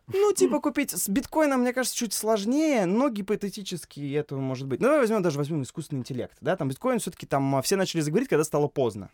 [0.07, 4.79] Ну, типа купить с биткоином, мне кажется, чуть сложнее, но гипотетически это может быть.
[4.79, 8.01] Ну, давай возьмем даже возьмем искусственный интеллект, да, там биткоин все-таки там а, все начали
[8.01, 9.09] заговорить, когда стало поздно.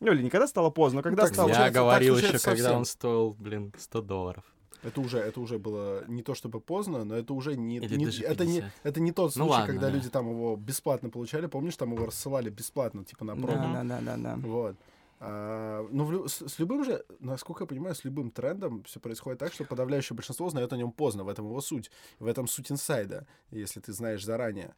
[0.00, 1.48] Ну, или не когда стало поздно, но когда так стало...
[1.50, 2.76] Я говорил так еще, когда совсем.
[2.78, 4.44] он стоил, блин, 100 долларов.
[4.82, 8.04] Это уже, это уже было не то чтобы поздно, но это уже не, Или не-
[8.22, 8.72] это не 50.
[8.82, 9.92] это не тот Ну случай, ладно, когда да.
[9.94, 11.46] люди там его бесплатно получали.
[11.46, 13.72] Помнишь, там его рассылали бесплатно, типа на промо.
[13.74, 14.36] Да, да, да, да, да.
[14.48, 14.76] Вот.
[15.24, 19.38] А, ну, в с, с любым же, насколько я понимаю, с любым трендом все происходит
[19.38, 21.22] так, что подавляющее большинство узнает о нем поздно.
[21.22, 21.92] В этом его суть.
[22.18, 24.74] В этом суть инсайда, если ты знаешь заранее,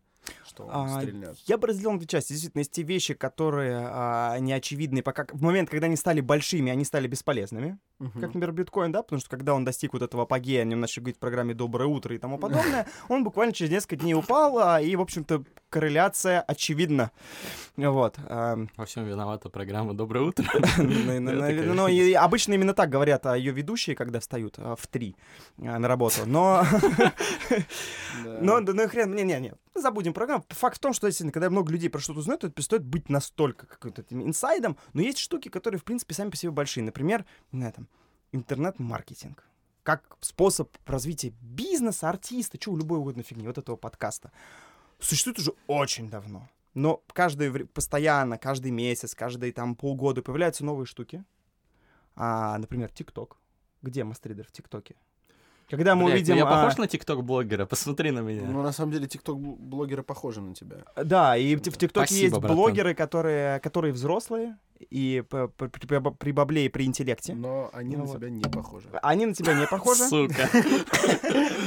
[0.46, 1.36] что он А, стрельнет.
[1.46, 2.32] Я бы разделил на две части.
[2.32, 6.84] Действительно, есть те вещи, которые а, неочевидны, пока в момент, когда они стали большими, они
[6.84, 7.78] стали бесполезными.
[7.98, 8.12] Мгм.
[8.20, 11.00] Как, например, биткоин, да, потому что когда он достиг вот этого апогея, о нем начали
[11.04, 14.80] говорить в программе «Доброе утро» и тому подобное, он буквально через несколько дней упал, а,
[14.80, 17.10] и, в общем-то, корреляция очевидна.
[17.76, 18.16] Вот.
[18.28, 20.44] ам, Во всем виновата программа «Доброе утро».
[20.76, 25.16] Ну, ну, ну, ну, обычно именно так говорят ее ведущие, когда встают а, в три
[25.58, 26.22] а, на работу.
[26.26, 26.64] Но,
[28.40, 30.44] но, ну хрен, не-не-не, забудем программу.
[30.48, 33.66] Факт в том, что действительно, когда много людей про что-то узнают, это перестает быть настолько
[33.66, 36.84] каким-то этим инсайдом, но есть штуки, которые, в принципе, сами по себе большие.
[36.84, 37.88] Например, не знаю, там,
[38.32, 39.44] интернет-маркетинг.
[39.84, 44.32] как способ развития бизнеса, артиста, чего, любой угодно фигни, вот этого подкаста,
[44.98, 46.48] существует уже очень давно.
[46.72, 51.22] Но каждый, постоянно, каждый месяц, каждые там полгода появляются новые штуки.
[52.16, 53.36] А, например, ТикТок.
[53.82, 54.96] Где мастридер в ТикТоке?
[55.70, 56.36] Когда мы Блядь, ну увидим...
[56.36, 57.66] я а, похож на тикток-блогера?
[57.66, 58.42] Посмотри на меня.
[58.46, 60.78] Ну, на самом деле, тикток-блогеры похожи на тебя.
[60.96, 62.56] Да, и в в ТикТоке есть братан.
[62.56, 64.56] блогеры, которые, которые взрослые,
[64.90, 67.34] и при, при- при бабле и при интеллекте.
[67.34, 68.18] Но они Ну на вот.
[68.18, 68.88] тебя не похожи.
[69.02, 70.48] Они на тебя не похожи, Сука.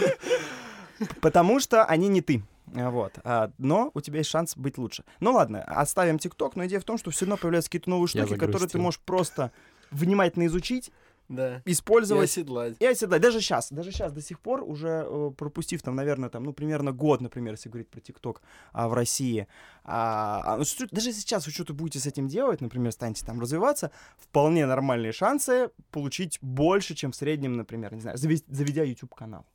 [1.21, 2.43] потому что они не ты.
[2.75, 3.13] А, Вот.
[3.23, 5.03] А, Но у тебя есть шанс быть лучше.
[5.19, 8.25] Ну ладно, оставим ТикТок, но идея в том, что все равно появляются какие-то новые Я
[8.25, 9.51] штуки, которые ты можешь просто
[9.91, 10.91] внимательно изучить,
[11.29, 11.61] Да.
[11.65, 12.29] И использовать.
[12.29, 12.75] оседлать.
[12.79, 13.21] И оседлать.
[13.21, 16.91] Даже сейчас, даже сейчас до сих пор, уже э, пропустив там, наверное, там, ну, примерно
[16.93, 19.47] год, например, если говорить про ТикТок а, в России,
[19.83, 23.25] а, а, ну, что- даже если сейчас вы что-то будете с этим делать, например, станете
[23.25, 29.45] там развиваться, вполне нормальные шансы получить больше, чем в среднем, например, не знаю, заведя YouTube-канал.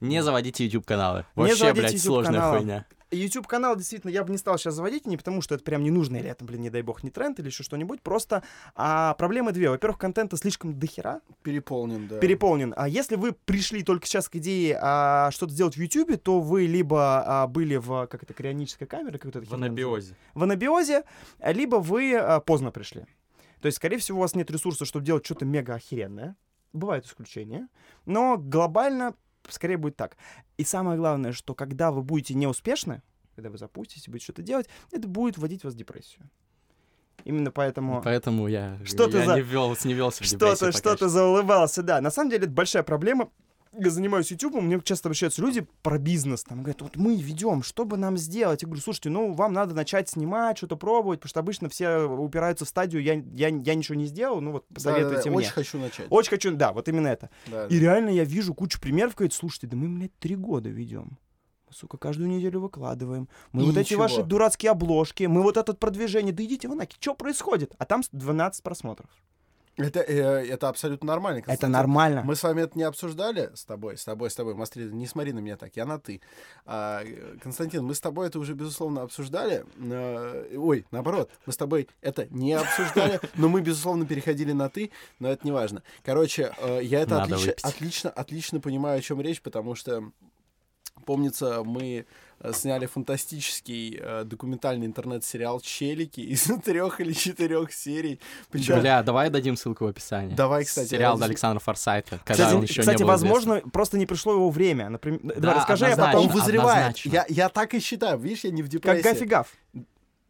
[0.00, 1.26] Не заводите YouTube-каналы.
[1.34, 2.58] Не Вообще, блядь, сложная YouTube-каналы.
[2.58, 2.86] хуйня.
[3.10, 6.16] YouTube-канал, действительно, я бы не стал сейчас заводить, не потому что это прям не нужно,
[6.16, 8.42] или это, блин, не дай бог, не тренд или еще что-нибудь, просто
[8.74, 9.70] а, проблемы две.
[9.70, 12.18] Во-первых, контента слишком дохера, Переполнен, да.
[12.18, 12.74] переполнен.
[12.76, 16.66] А если вы пришли только сейчас к идее а, что-то сделать в YouTube, то вы
[16.66, 20.14] либо а, были в, как это, крионической камере, как это В анабиозе.
[20.34, 21.04] в анабиозе,
[21.44, 23.06] либо вы а, поздно пришли.
[23.60, 26.36] То есть, скорее всего, у вас нет ресурса, чтобы делать что-то мега охеренное.
[26.72, 27.68] Бывают исключения.
[28.04, 29.14] Но глобально
[29.52, 30.16] скорее будет так.
[30.56, 33.02] И самое главное, что когда вы будете неуспешны,
[33.34, 36.28] когда вы запустите, будете что-то делать, это будет вводить вас в депрессию.
[37.24, 38.00] Именно поэтому...
[38.02, 41.08] Поэтому я, Что ты я за- не, вел, не велся в Что-то, что-то что.
[41.08, 42.00] заулыбался, да.
[42.00, 43.30] На самом деле это большая проблема.
[43.72, 47.84] Я занимаюсь YouTube, мне часто обращаются люди про бизнес, там говорят, вот мы ведем, что
[47.84, 48.62] бы нам сделать?
[48.62, 52.64] Я говорю, слушайте, ну вам надо начать снимать, что-то пробовать, потому что обычно все упираются
[52.64, 55.38] в стадию, я, я, я ничего не сделал, ну вот Да, да, посоветуйте да, мне.
[55.38, 56.06] Очень хочу начать.
[56.10, 57.30] Очень хочу, да, вот именно это.
[57.46, 57.80] Да, И да.
[57.80, 61.18] реально я вижу кучу примеров, говорит, слушайте, да мы, блядь, три года ведем.
[61.70, 63.28] Сука, каждую неделю выкладываем.
[63.52, 64.02] Мы И вот эти ничего.
[64.02, 66.32] ваши дурацкие обложки, мы вот это продвижение.
[66.32, 67.74] Да идите вы наки, что происходит?
[67.78, 69.10] А там 12 просмотров.
[69.78, 71.38] Это, э, это абсолютно нормально.
[71.38, 71.72] Это Константин.
[71.72, 72.22] нормально.
[72.24, 74.54] Мы с вами это не обсуждали с тобой, с тобой, с тобой.
[74.54, 76.20] Мастри, не смотри на меня так, я на ты.
[76.66, 79.64] А, э, Константин, мы с тобой это уже, безусловно, обсуждали.
[79.78, 84.90] Э, Ой, наоборот, мы с тобой это не обсуждали, но мы, безусловно, переходили на ты,
[85.20, 85.82] но это не важно.
[86.04, 86.52] Короче,
[86.82, 90.12] я это отлично, отлично, отлично понимаю, о чем речь, потому что
[91.04, 92.06] Помнится, мы
[92.52, 98.20] сняли фантастический э, документальный интернет-сериал «Челики» из трех или четырех серий.
[98.50, 100.34] Причем Бля, давай дадим ссылку в описании.
[100.34, 103.98] Давай, кстати, Сериал раз- Александра Форсайта, когда Кстати, он еще кстати, не был возможно, просто
[103.98, 104.88] не пришло его время.
[104.88, 106.20] Например, давай Да, расскажи, а однозначно.
[106.20, 106.40] Он потом...
[106.40, 106.98] вызревает.
[106.98, 108.18] Я, я так и считаю.
[108.18, 109.02] Видишь, я не в депрессии.
[109.02, 109.48] Как Гафи Гаф.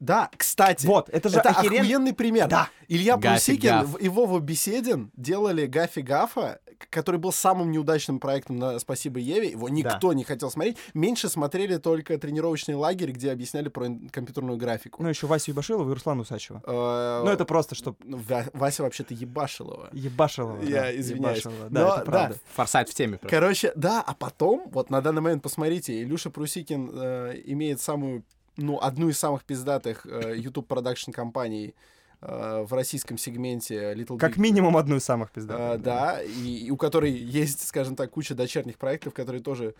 [0.00, 0.86] Да, кстати.
[0.86, 2.48] Вот, это же это охерен- охуенный пример.
[2.48, 2.68] Да.
[2.86, 3.86] Илья Гафи Прусикин Гаф.
[3.88, 9.50] в- и Вова Беседин делали Гафи Гафа, который был самым неудачным проектом на «Спасибо Еве».
[9.50, 10.76] Его никто не хотел смотреть.
[10.94, 15.02] Меньше смотрели только тренировочный лагерь, где объясняли про компьютерную графику.
[15.02, 16.62] Ну, еще Васю Ебашилова и Руслана Усачева.
[16.64, 19.88] Э, Ну, это просто, что ну, Ва- Вася вообще-то ебашилова.
[19.92, 20.62] Ебашилова.
[20.62, 21.38] Я да, извиняюсь.
[21.44, 22.36] Ебашилова, Но, Да, это да, правда.
[22.54, 23.36] Форсайт в теме просто.
[23.36, 28.22] Короче, да, а потом, вот на данный момент посмотрите, Илюша Прусикин э, имеет самую,
[28.58, 31.74] ну, одну из самых пиздатых э, YouTube продакшн компаний
[32.20, 34.40] э, в российском сегменте Little Как Big.
[34.40, 35.80] минимум одну из самых пиздатых.
[35.80, 39.74] Э, да, и, и у которой есть, скажем так, куча дочерних проектов, которые тоже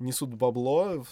[0.00, 1.04] несут бабло.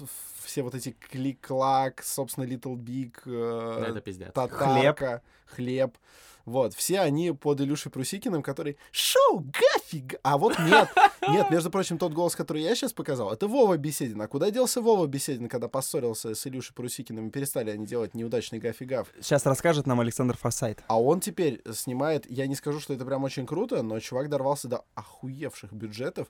[0.42, 4.32] Все вот эти клик-клак, собственно, Little Big, э, Да, это пиздец.
[4.32, 5.96] татарка, хлеб.
[6.44, 10.88] Вот, все они под Илюшей Прусикиным, который «Шоу, гафиг!» А вот нет,
[11.28, 14.20] нет, между прочим, тот голос, который я сейчас показал, это Вова Беседин.
[14.20, 18.58] А куда делся Вова Беседин, когда поссорился с Илюшей Прусикиным и перестали они делать неудачный
[18.58, 19.08] гафигав?
[19.20, 20.82] Сейчас расскажет нам Александр Форсайт.
[20.88, 24.68] А он теперь снимает, я не скажу, что это прям очень круто, но чувак дорвался
[24.68, 26.28] до охуевших бюджетов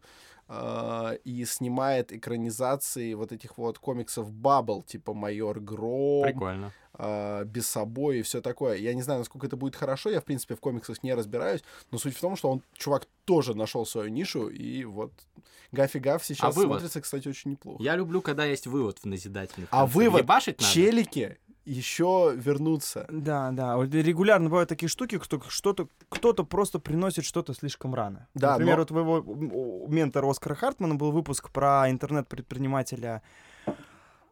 [0.52, 6.72] э, и снимает экранизации вот этих вот комиксов Бабл, типа Майор Гром, Прикольно.
[6.98, 8.76] э, без собой и все такое.
[8.76, 11.98] Я не знаю, насколько это будет хорошо, я, в принципе, в комиксах не разбираюсь, но
[11.98, 15.12] суть в том, что он, чувак, тоже нашел свою нишу, и вот
[15.70, 16.72] Гафи Гаф сейчас А вывод?
[16.80, 17.82] смотрится, кстати, очень неплохо.
[17.82, 19.68] Я люблю, когда есть вывод в назидательный.
[19.70, 20.22] А вывод?
[20.22, 20.70] Ебашить надо?
[20.72, 23.06] Челики еще вернутся.
[23.10, 23.76] Да, да.
[23.76, 28.28] Вот регулярно бывают такие штуки, что что-то, кто-то просто приносит что-то слишком рано.
[28.34, 29.14] Да, Например, но- вот твоего
[29.84, 33.22] у ментора Оскара Хартмана был выпуск про интернет-предпринимателя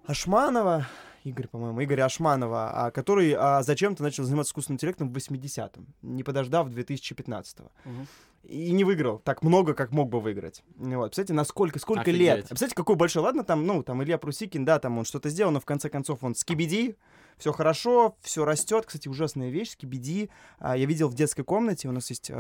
[0.07, 0.87] Ашманова,
[1.25, 6.23] Игорь, по-моему, Игоря Ашманова, а, который а, зачем-то начал заниматься искусственным интеллектом в 80-м, не
[6.23, 7.71] подождав 2015-го.
[7.85, 8.07] Мгм.
[8.43, 10.65] и не выиграл так много, как мог бы выиграть.
[10.77, 11.11] Вот.
[11.11, 12.21] Представляете, насколько, сколько Офигеть.
[12.21, 12.37] лет.
[12.49, 15.61] Представляете, какой большой, ладно, там, ну, там Илья Прусикин, да, там он что-то сделал, но
[15.61, 16.97] в конце концов он скибиди,
[17.41, 18.85] все хорошо, все растет.
[18.87, 20.31] Кстати, ужасная вещь, скибиди.
[20.59, 22.35] А, я видел в детской комнате, у нас есть а,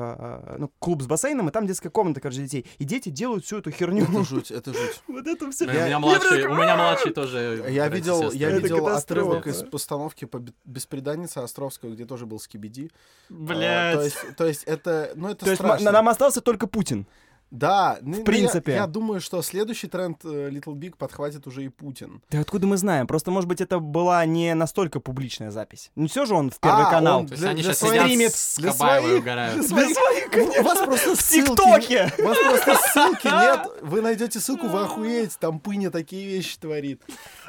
[0.54, 2.66] а, ну, клуб с бассейном, и там детская комната, короче, детей.
[2.78, 4.04] И дети делают всю эту херню.
[4.04, 5.02] Это жуть, это жуть.
[5.08, 5.66] Вот это все.
[5.66, 7.66] У меня младший, у меня младший тоже.
[7.70, 12.90] Я видел, я видел отрывок из постановки по Бе- «Беспреданнице» Островского, где тоже был Скибиди.
[13.28, 13.94] А, Блядь.
[13.94, 15.90] То есть, то есть это, ну это То есть страшно.
[15.90, 17.06] нам остался только Путин.
[17.50, 18.72] Да, ну, ну, я- принципе.
[18.74, 22.22] Я, думаю, что следующий тренд э, Little Big подхватит уже и Путин.
[22.30, 23.08] Да откуда мы знаем?
[23.08, 25.90] Просто, может быть, это была не настолько публичная запись.
[25.96, 27.20] Не все же он в Первый А, канал.
[27.20, 29.66] он То есть для- они для сейчас своих- сидят стримит с для своих- угорают.
[29.66, 32.12] Для своих, У вас просто В ТикТоке!
[32.18, 33.66] У вас просто ссылки нет.
[33.82, 35.34] Вы найдете ссылку, вы охуеете.
[35.40, 37.02] Там Пыня такие вещи творит.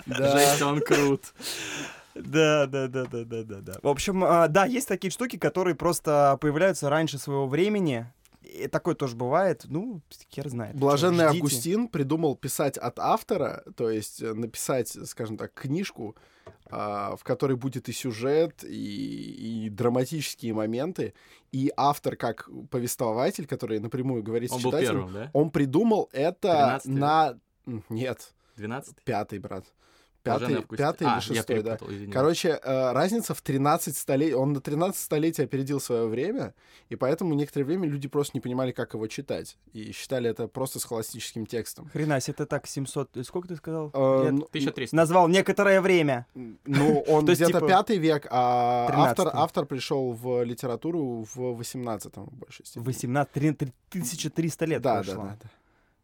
[0.08, 0.32] Да.
[0.38, 1.34] Жесть, он крут.
[2.16, 3.74] Да, да, да, да, да, да, да.
[3.82, 8.08] В общем, а, да, есть такие штуки, которые просто появляются раньше своего времени.
[8.52, 9.64] И такое тоже бывает.
[9.66, 10.76] Ну, хер знает.
[10.76, 11.38] Блаженный Ждите.
[11.38, 16.18] Августин придумал писать от автора, то есть э, написать, скажем так, книжку,
[16.70, 21.14] а, в которой будет и сюжет, и, и драматические моменты,
[21.52, 25.30] и автор как повествователь, который напрямую говорит Он с был читателем, первым, да?
[25.34, 27.40] он придумал это 13-й, на...
[27.90, 29.66] Нет, 12 пятый, брат.
[30.24, 30.78] Блаженный Пятый, Августин.
[30.78, 31.70] пятый А, или я шестой, да.
[31.72, 32.12] перепутал, извини.
[32.12, 34.34] Короче, э, разница в 13 столетий.
[34.36, 36.54] Он на 13 столетий опередил свое время,
[36.90, 39.58] и поэтому некоторое время люди просто не понимали, как его читать.
[39.74, 41.90] И считали это просто схоластическим текстом.
[41.90, 43.18] Хрена себе, это так 700...
[43.18, 43.90] э, Сколько ты сказал?
[43.94, 44.32] Э, Лет?
[44.34, 44.96] ну, 1300.
[44.96, 46.28] Назвал некоторое время.
[46.36, 49.10] Ну, он То есть, где-то типа, пятый век, а 13-й.
[49.10, 52.84] автор, автор пришел в литературу в 18-м в большей степени.
[52.86, 55.24] 18, 3- 1300 лет Да, да, прошло.
[55.24, 55.50] да, да.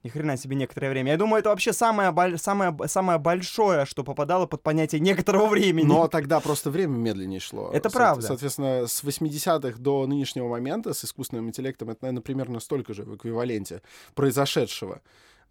[0.03, 1.11] Ни хрена себе некоторое время.
[1.11, 5.87] Я думаю, это вообще самое, самое, самое большое, что попадало под понятие некоторого времени.
[5.87, 7.71] Но тогда просто время медленнее шло.
[7.73, 8.27] Это Со- правда.
[8.27, 13.15] Соответственно, с 80-х до нынешнего момента с искусственным интеллектом это, наверное, примерно столько же в
[13.15, 13.81] эквиваленте
[14.13, 15.01] произошедшего.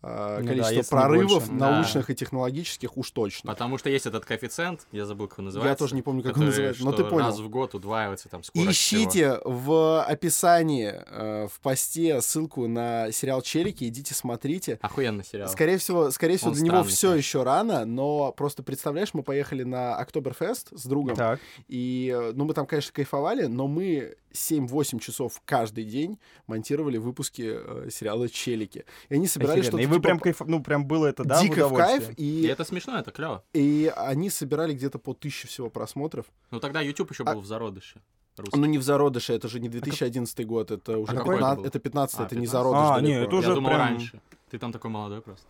[0.02, 1.52] А, Ну да, Количество не прорывов больше.
[1.52, 3.50] научных и технологических уж точно.
[3.52, 5.70] Потому что есть этот коэффициент, я забыл, как он называется.
[5.70, 7.26] Я тоже не помню, как он который, называется, но ты понял.
[7.26, 9.00] раз в год удваивается там скорость всего.
[9.00, 14.78] Ищите в описании, э, в посте ссылку на сериал «Челики», идите смотрите.
[14.82, 15.48] Охуенный сериал.
[15.48, 17.16] Скорее всего, скорее всего, Он для него все конечно.
[17.26, 21.40] еще рано, но просто представляешь, мы поехали на Октоберфест с другом, Так.
[21.68, 27.42] и, э, ну, мы там, конечно, кайфовали, но мы 7-8 часов каждый день монтировали выпуски
[27.56, 28.84] э, сериала «Челики».
[29.08, 29.78] И они собирали Охеренно.
[29.78, 30.40] что-то И вы типа прям кайф...
[30.46, 32.10] ну прям было это, да, дико в кайф?
[32.16, 33.42] И и, это смешно, это клево.
[33.54, 36.26] и они собирали где-то по тысяче всего просмотров.
[36.50, 38.00] Ну тогда YouTube еще А- был в зародыше.
[38.36, 38.58] русский.
[38.60, 41.78] Ну, не в зародыше, это же не 2011 год, это уже какой 15, это это
[41.78, 42.52] 15 А, это не 15?
[42.52, 43.08] зародыш А, далеко.
[43.08, 44.20] не, это уже Я думал прям- раньше.
[44.50, 45.44] Ты там такой молодой просто.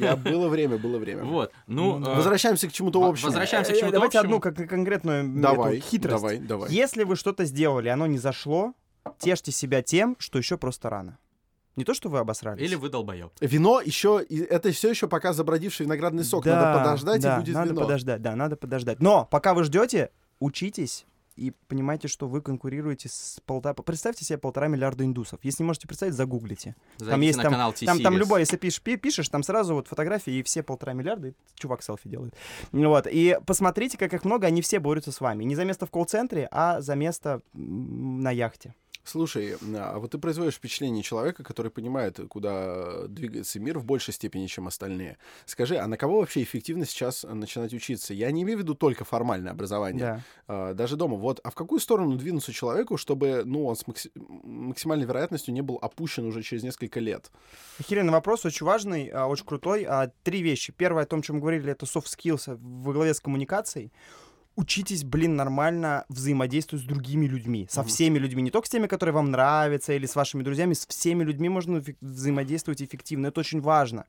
[0.00, 1.24] Я было время, было время.
[1.24, 1.52] Вот.
[1.66, 3.26] Ну, Ну, Возвращаемся к чему-то общему.
[3.28, 4.36] возвращаемся к чему-то Давайте общему.
[4.36, 6.14] одну как конкретную Давай, хитрость.
[6.22, 6.70] давай, давай.
[6.72, 8.72] Если вы что-то сделали, оно не зашло,
[9.18, 11.18] тешьте себя тем, что еще просто рано.
[11.76, 12.62] Не то, что вы обосрались.
[12.62, 13.30] Или вы долбоеб.
[13.40, 16.44] Вино еще, это все еще пока забродивший виноградный сок.
[16.44, 17.80] Да, Надо подождать, да, и будет надо вино.
[17.82, 19.00] подождать, да, надо подождать.
[19.00, 20.10] Но пока вы ждете,
[20.40, 21.06] учитесь
[21.36, 23.72] и понимаете, что вы конкурируете с полтора...
[23.74, 25.40] Представьте себе полтора миллиарда индусов.
[25.42, 26.76] Если не можете представить, загуглите.
[26.98, 29.88] Зайдите есть на там- канал Там, там любой, если пишешь, пи- пишешь, там сразу вот
[29.88, 32.34] фотографии, и все полтора миллиарда, и чувак селфи делает.
[32.72, 33.06] Вот.
[33.10, 35.44] И посмотрите, как их много, они все борются с вами.
[35.44, 38.74] Не за место в колл-центре, а за место на яхте.
[39.02, 44.46] Слушай, а вот ты производишь впечатление человека, который понимает, куда двигается мир в большей степени,
[44.46, 45.16] чем остальные.
[45.46, 48.12] Скажи, а на кого вообще эффективно сейчас начинать учиться?
[48.14, 50.22] Я не имею в виду только формальное образование, Да.
[50.46, 51.16] а, даже дома.
[51.16, 55.62] Вот, а в какую сторону двинуться человеку, чтобы, ну, он с макси- максимальной вероятностью не
[55.62, 57.30] был опущен уже через несколько лет?
[57.78, 59.84] Охеренный вопрос, очень важный, а, очень крутой.
[59.88, 60.72] А, Три вещи.
[60.76, 63.92] Первое, о том, чем мы говорили, это soft skills во главе с коммуникацией.
[64.56, 69.14] Учитесь, блин, нормально взаимодействовать с другими людьми, со всеми людьми, не только с теми, которые
[69.14, 74.06] вам нравятся, или с вашими друзьями, с всеми людьми можно взаимодействовать эффективно, это очень важно.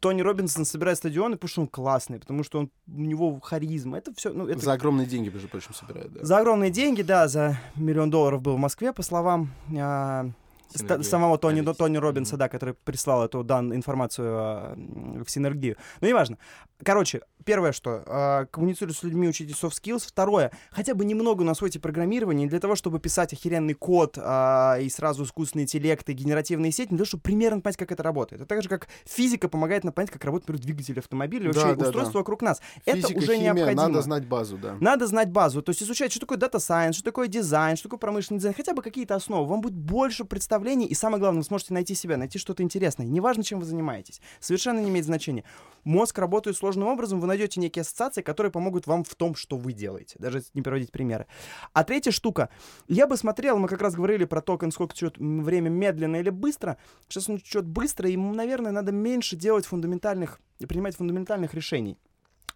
[0.00, 4.14] Тони Робинсон собирает стадионы, потому что он классный, потому что он, у него харизма, это
[4.14, 6.12] все, ну, это За огромные деньги, между прочим, собирают.
[6.12, 6.24] Да.
[6.24, 10.30] за огромные деньги, да, за миллион долларов был в Москве, по словам а,
[10.78, 11.02] Синергия.
[11.10, 11.76] самого Тони, Алекс.
[11.76, 15.76] Тони Робинса, да, который прислал эту дан, информацию а, м, в синергию.
[16.00, 16.38] Ну, неважно.
[16.84, 20.04] Короче, первое, что а, коммуницируйте с людьми, учите soft skills.
[20.06, 25.24] Второе, хотя бы немного освойте программирование для того, чтобы писать охеренный код а, и сразу
[25.24, 28.42] искусственный интеллект и генеративные сети, для того, чтобы примерно понять, как это работает.
[28.42, 31.60] Это так же, как физика помогает нам понять, как работает например, двигатель автомобиля и Да,
[31.60, 32.18] вообще да, устройство да.
[32.18, 32.60] вокруг нас.
[32.84, 33.88] это Физика, уже химия, необходимо.
[33.88, 34.76] надо знать базу, да.
[34.80, 37.98] Надо знать базу, то есть изучать, что такое data science, что такое дизайн, что такое
[37.98, 39.48] промышленный дизайн, хотя бы какие-то основы.
[39.48, 43.04] Вам будет больше представления направлении, и самое главное, вы сможете найти себя, найти что-то интересное.
[43.04, 44.20] Неважно, чем вы занимаетесь.
[44.40, 45.44] Совершенно не имеет значения.
[45.84, 49.72] Мозг работает сложным образом, вы найдете некие ассоциации, которые помогут вам в том, что вы
[49.72, 50.16] делаете.
[50.18, 51.26] Даже не приводить примеры.
[51.72, 52.48] А третья штука.
[52.88, 56.76] Я бы смотрел, мы как раз говорили про то, насколько идет время медленно или быстро.
[57.08, 61.98] Сейчас он идет быстро, и, наверное, надо меньше делать фундаментальных, принимать фундаментальных решений.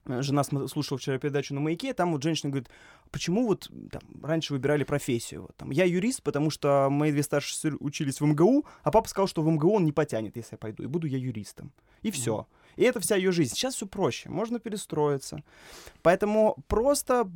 [0.06, 2.68] Э, Жена слушала вчера передачу на маяке, там вот женщина говорит,
[3.10, 5.42] почему вот там, раньше выбирали профессию?
[5.42, 9.08] Вот, там, я юрист, потому что мои две старшие сестры учились в МГУ, а папа
[9.08, 11.72] сказал, что в МГУ он не потянет, если я пойду, и буду я юристом.
[12.02, 12.46] И все.
[12.76, 13.54] И это вся ее жизнь.
[13.54, 15.42] Сейчас все проще, можно перестроиться.
[16.02, 17.30] Поэтому просто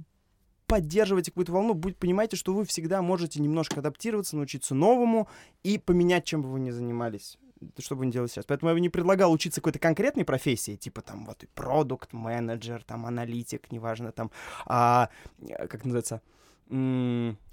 [0.66, 5.28] поддерживайте какую-то волну, будь, понимайте, что вы всегда можете немножко адаптироваться, научиться новому
[5.64, 7.38] и поменять, чем бы вы ни занимались
[7.78, 8.44] что ни делали сейчас.
[8.46, 13.06] Поэтому я бы не предлагал учиться какой-то конкретной профессии, типа там вот продукт, менеджер, там
[13.06, 14.30] аналитик, неважно, там,
[14.66, 15.08] а,
[15.40, 16.22] э, как называется,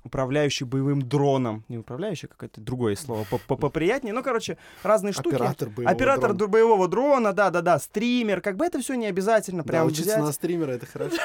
[0.04, 1.64] управляющий боевым дроном.
[1.68, 4.14] Не управляющий, какое-то другое слово, по- по- поприятнее.
[4.14, 5.36] Ну, короче, разные штуки.
[5.36, 6.52] Оператор боевого Оператор дрона.
[6.52, 10.24] боевого дрона, да-да-да, стример, как бы это все не обязательно Да, прям учиться взять.
[10.24, 11.18] на стримера это хорошо.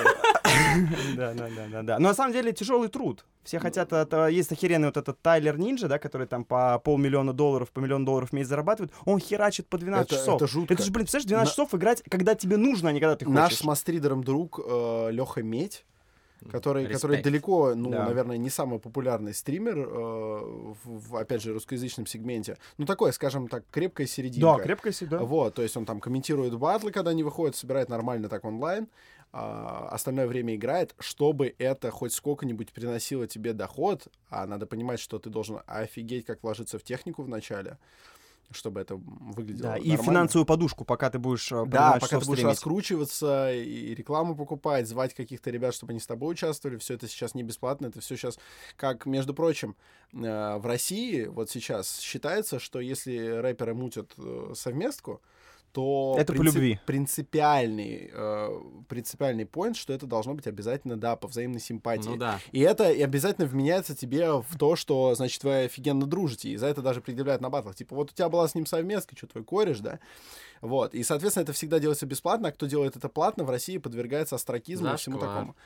[1.17, 1.99] Да, да, да, да, да.
[1.99, 3.25] Но на самом деле тяжелый труд.
[3.45, 7.71] Все хотят, это, есть охеренный вот этот Тайлер Нинджа, да, который там по полмиллиона долларов,
[7.73, 10.37] по миллион долларов в месяц зарабатывает, он херачит по 12 Это- часов.
[10.37, 10.75] это жутко.
[10.75, 13.25] Это же, блин, представляешь, 12 На- часов играть, когда тебе нужно, а не когда ты
[13.25, 13.37] хочешь.
[13.39, 15.85] Наш с мастридером друг Леха Медь,
[16.51, 18.07] который, который далеко, ну, Да.
[18.07, 22.59] наверное, не самый популярный стример, э, в, в, опять же, русскоязычном сегменте.
[22.79, 24.57] Ну, такое, скажем так, крепкая серединка.
[24.59, 25.19] Да, крепкая всегда.
[25.19, 28.89] Вот, то есть он там комментирует батлы, когда они выходят, собирает нормально так онлайн,
[29.35, 35.19] а остальное время играет, чтобы это хоть сколько-нибудь приносило тебе доход, а надо понимать, что
[35.19, 37.79] ты должен офигеть, как вложиться в технику вначале,
[38.55, 40.05] чтобы это выглядело Да, и нормально.
[40.05, 42.45] финансовую подушку, пока ты будешь э, Да, пока ты будешь стримить.
[42.45, 47.35] раскручиваться и рекламу покупать, звать каких-то ребят, чтобы они с тобой участвовали, все это сейчас
[47.35, 48.39] не бесплатно, это все сейчас,
[48.77, 49.77] как, между прочим,
[50.13, 55.21] э, в России вот сейчас считается, что если рэперы мутят э, совместку,
[55.73, 56.79] то Это по любви.
[56.87, 62.11] принципиальный, э, принципиальный point, что это должно быть обязательно, да, по взаимной симпатии.
[62.11, 62.41] Ну да.
[62.53, 66.51] И это и обязательно вменяется тебе в то, что, значит, вы офигенно дружите.
[66.51, 67.75] И за это даже предъявляют на батлах.
[67.75, 69.99] Типа, вот у тебя была с ним совместка, что твой кореш, да?
[70.61, 70.95] Вот.
[70.95, 74.93] И, соответственно, это всегда делается бесплатно, а кто делает это платно, в России подвергается астракизму
[74.93, 75.35] и всему Зашквар.
[75.35, 75.57] такому.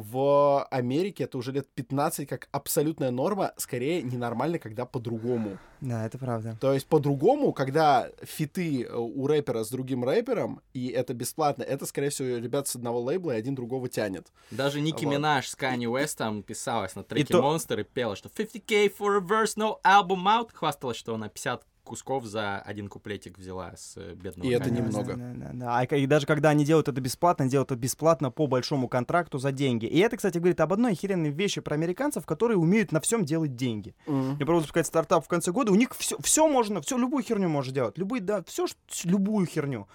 [0.00, 5.58] В Америке это уже лет 15 как абсолютная норма, скорее ненормально, когда по-другому.
[5.80, 6.56] Да, это правда.
[6.60, 11.86] То есть по-другому, когда фиты э, у рэпера с другим рэпером, и это бесплатно, это,
[11.86, 14.32] скорее всего, ребят с одного лейбла, и один другого тянет.
[14.50, 15.12] Даже Ники Вот.
[15.12, 19.20] Минаж с Канни Уэстом писалась на треке то- Monster и пела, что 50k for a
[19.20, 20.50] verse, no album out.
[20.52, 25.12] Хвасталась, что она 50 кусков за один куплетик взяла с э, бедного И это немного.
[25.12, 25.16] Уэста.
[25.16, 25.78] Да, да, да.
[25.78, 29.50] А и даже когда они делают это бесплатно, делают это бесплатно по большому контракту за
[29.50, 29.86] деньги.
[29.86, 33.56] И это, кстати, говорит об одной охеренной вещи про американцев, которые умеют на всем делать
[33.56, 33.94] деньги.
[34.06, 37.48] Я пробовал запускать стартап в конце года, у них все, все можно, все, любую херню
[37.48, 37.98] можно делать.
[37.98, 38.66] Любую, да, все,
[39.04, 39.88] любую херню.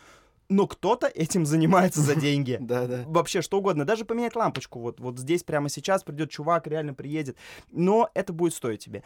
[0.49, 2.59] Но кто-то этим занимается за деньги.
[2.63, 3.03] Да, да.
[3.07, 4.79] Вообще что угодно, даже поменять лампочку.
[4.79, 7.37] Вот, вот здесь прямо сейчас придет чувак, реально приедет.
[7.71, 9.03] Но это будет стоить тебе.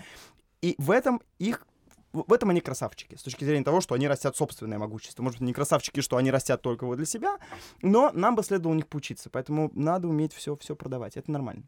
[0.61, 1.65] И в этом их
[2.13, 5.23] в этом они красавчики, с точки зрения того, что они растят собственное могущество.
[5.23, 7.37] Может быть, не красавчики, что они растят только вот для себя,
[7.81, 9.29] но нам бы следовало у них поучиться.
[9.29, 11.17] Поэтому надо уметь все, все продавать.
[11.17, 11.63] Это нормально.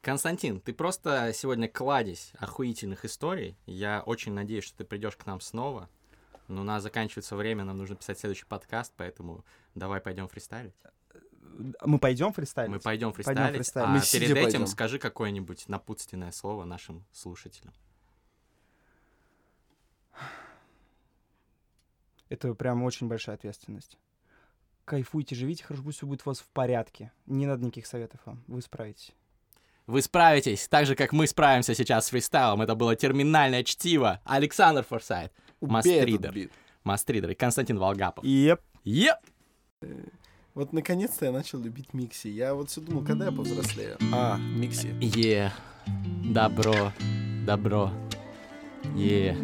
[0.00, 3.56] Константин, ты просто сегодня кладезь охуительных историй.
[3.66, 5.88] Я очень надеюсь, что ты придешь к нам снова.
[6.46, 9.44] Но у нас заканчивается время, нам нужно писать следующий подкаст, поэтому
[9.74, 10.74] давай пойдем фристайлить.
[11.82, 12.70] Мы пойдем фристайлить?
[12.72, 13.88] Мы пойдем Пойдем фристайлить, фристайлить.
[13.88, 14.66] а Мы перед этим пойдем.
[14.66, 17.72] скажи какое-нибудь напутственное слово нашим слушателям.
[22.28, 23.98] Это прям очень большая ответственность.
[24.84, 27.12] Кайфуйте, живите, хорошо, пусть все будет у вас в порядке.
[27.26, 29.12] Не надо никаких советов вам, вы справитесь.
[29.86, 32.62] Вы справитесь, так же, как мы справимся сейчас с фристайлом.
[32.62, 34.20] Это было терминальное чтиво.
[34.24, 36.50] Александр Форсайт, Мастридер.
[36.84, 38.24] Мастридер и Константин Волгапов.
[38.24, 38.60] Еп.
[38.84, 39.18] Еп!
[40.54, 42.28] Вот наконец-то я начал любить Микси.
[42.28, 43.98] Я вот все думал, когда я повзрослею.
[44.12, 44.94] А, Микси.
[45.00, 45.52] Е,
[46.24, 46.92] добро,
[47.44, 47.90] добро,
[48.96, 49.36] е,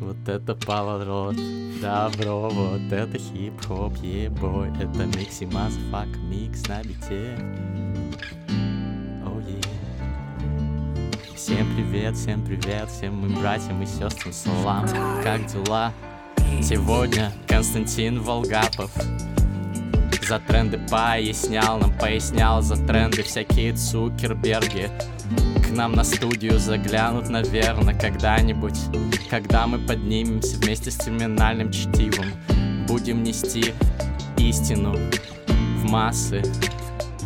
[0.00, 1.36] вот это поворот,
[1.80, 7.38] добро, вот это хип-хоп, е-бой, это микси мазафак, микс на бите.
[9.26, 9.60] Оу, е.
[11.34, 14.86] Всем привет, всем привет, всем моим братьям и сестрам салам,
[15.22, 15.92] как дела?
[16.62, 18.90] Сегодня Константин Волгапов
[20.26, 24.90] за тренды пояснял, нам пояснял за тренды всякие цукерберги.
[25.74, 28.78] Нам на студию заглянут, наверное, когда-нибудь,
[29.28, 32.26] когда мы поднимемся вместе с терминальным чтивом.
[32.86, 33.74] Будем нести
[34.38, 34.94] истину
[35.78, 36.42] в массы.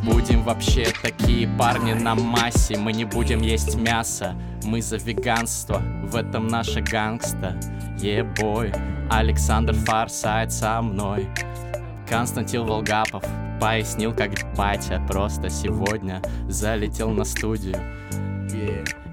[0.03, 4.35] Будем вообще такие парни на массе, мы не будем есть мясо,
[4.65, 7.55] Мы за веганство, в этом наша гангста
[7.99, 8.73] Ебой,
[9.11, 11.29] Александр Фарсайт со мной
[12.09, 13.25] Константин Волгапов
[13.61, 17.77] пояснил, как батя Просто сегодня залетел на студию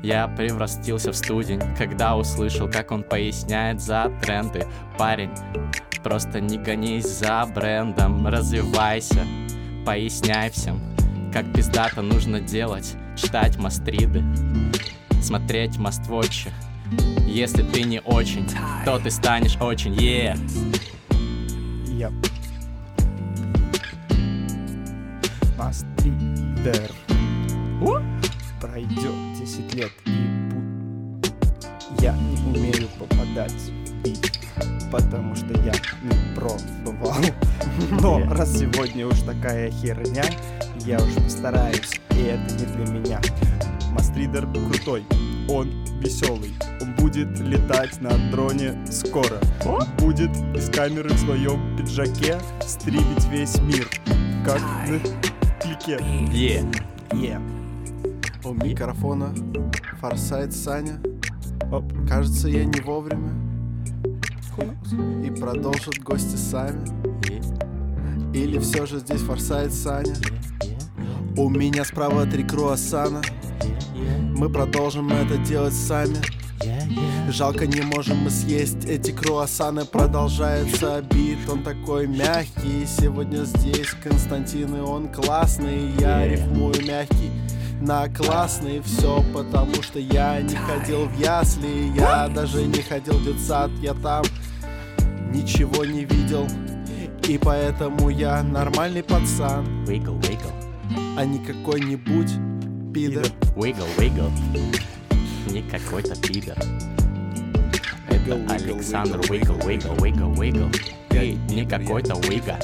[0.05, 4.67] я превратился в студень, когда услышал, как он поясняет за тренды.
[4.99, 5.31] Парень,
[6.03, 9.25] просто не гонись за брендом, развивайся,
[9.83, 10.79] поясняй всем,
[11.33, 14.23] как пиздато нужно делать, читать мастриды,
[15.23, 16.51] смотреть маствотчи.
[17.25, 18.47] Если ты не очень,
[18.86, 20.38] то ты станешь очень, е.
[25.57, 26.91] Мастридер.
[28.61, 30.10] Пройдет 10 лет и
[30.50, 31.32] буд-
[32.02, 34.39] я не умею попадать в бит,
[34.91, 35.72] потому что я
[36.02, 37.14] не пробовал.
[38.02, 40.24] Но раз сегодня уж такая херня,
[40.80, 43.22] я уж постараюсь, и это не для меня.
[43.91, 45.06] Мастридер крутой,
[45.48, 45.70] он
[46.00, 49.39] веселый, он будет летать на дроне скоро.
[50.00, 53.88] Будет из камеры в своем пиджаке стримить весь мир,
[54.43, 55.00] как на
[55.60, 56.00] клике.
[56.32, 56.66] Е.
[57.14, 57.39] Е.
[58.46, 59.34] У микрофона
[60.00, 61.02] Форсайт Саня.
[61.72, 61.84] Оп.
[62.08, 63.34] Кажется, я не вовремя.
[65.26, 66.86] И продолжат гости сами.
[68.36, 70.14] Или все же здесь Форсайт Саня.
[71.36, 73.24] У меня справа три круассана.
[74.38, 76.18] Мы продолжим это делать сами.
[77.30, 84.76] Жалко, не можем мы съесть эти круассаны Продолжается бит, он такой мягкий Сегодня здесь Константин,
[84.76, 87.32] и он классный Я рифмую мягкий
[87.86, 93.23] на классный Все потому, что я не ходил в ясли Я даже не ходил в
[93.23, 94.23] детсад, я там
[95.31, 96.47] Ничего не видел
[97.27, 102.31] И поэтому я нормальный пацан Wiggle, wiggle, А не какой-нибудь
[102.93, 103.25] пидор
[103.55, 104.31] wiggle, wiggle.
[105.51, 106.57] Не какой-то пидор.
[108.09, 110.75] Это Александр wiggle, Wiggle, Wiggle, Wiggle.
[111.09, 112.59] Ты не какой-то Вига.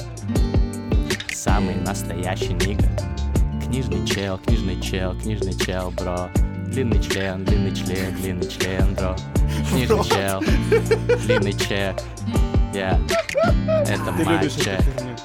[1.32, 3.11] Самый настоящий нига.
[3.72, 6.28] Книжный чел, книжный чел, книжный чел, бро.
[6.66, 9.16] Длинный член, длинный член, длинный член, бро.
[9.70, 10.40] Книжный чел,
[11.24, 11.96] длинный чек.
[12.74, 13.00] Я.
[13.88, 15.16] Это мой херню?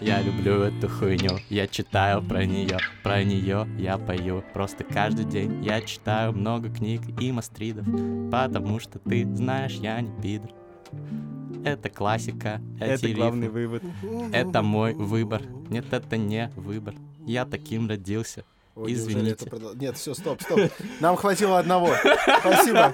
[0.00, 4.42] Я люблю эту хуйню, я читаю про нее, про нее я пою.
[4.52, 7.86] Просто каждый день я читаю много книг и мастридов,
[8.32, 10.50] потому что ты знаешь, я не пидор.
[11.64, 13.60] Это классика, Это главный рифмы.
[13.60, 13.82] вывод.
[14.32, 15.42] Это мой выбор.
[15.68, 16.96] Нет, это не выбор.
[17.30, 18.44] Я таким родился.
[18.74, 19.44] Ой, Извините.
[19.44, 20.58] это продол- Нет, все, стоп, стоп.
[21.00, 21.94] Нам хватило одного.
[22.40, 22.92] Спасибо.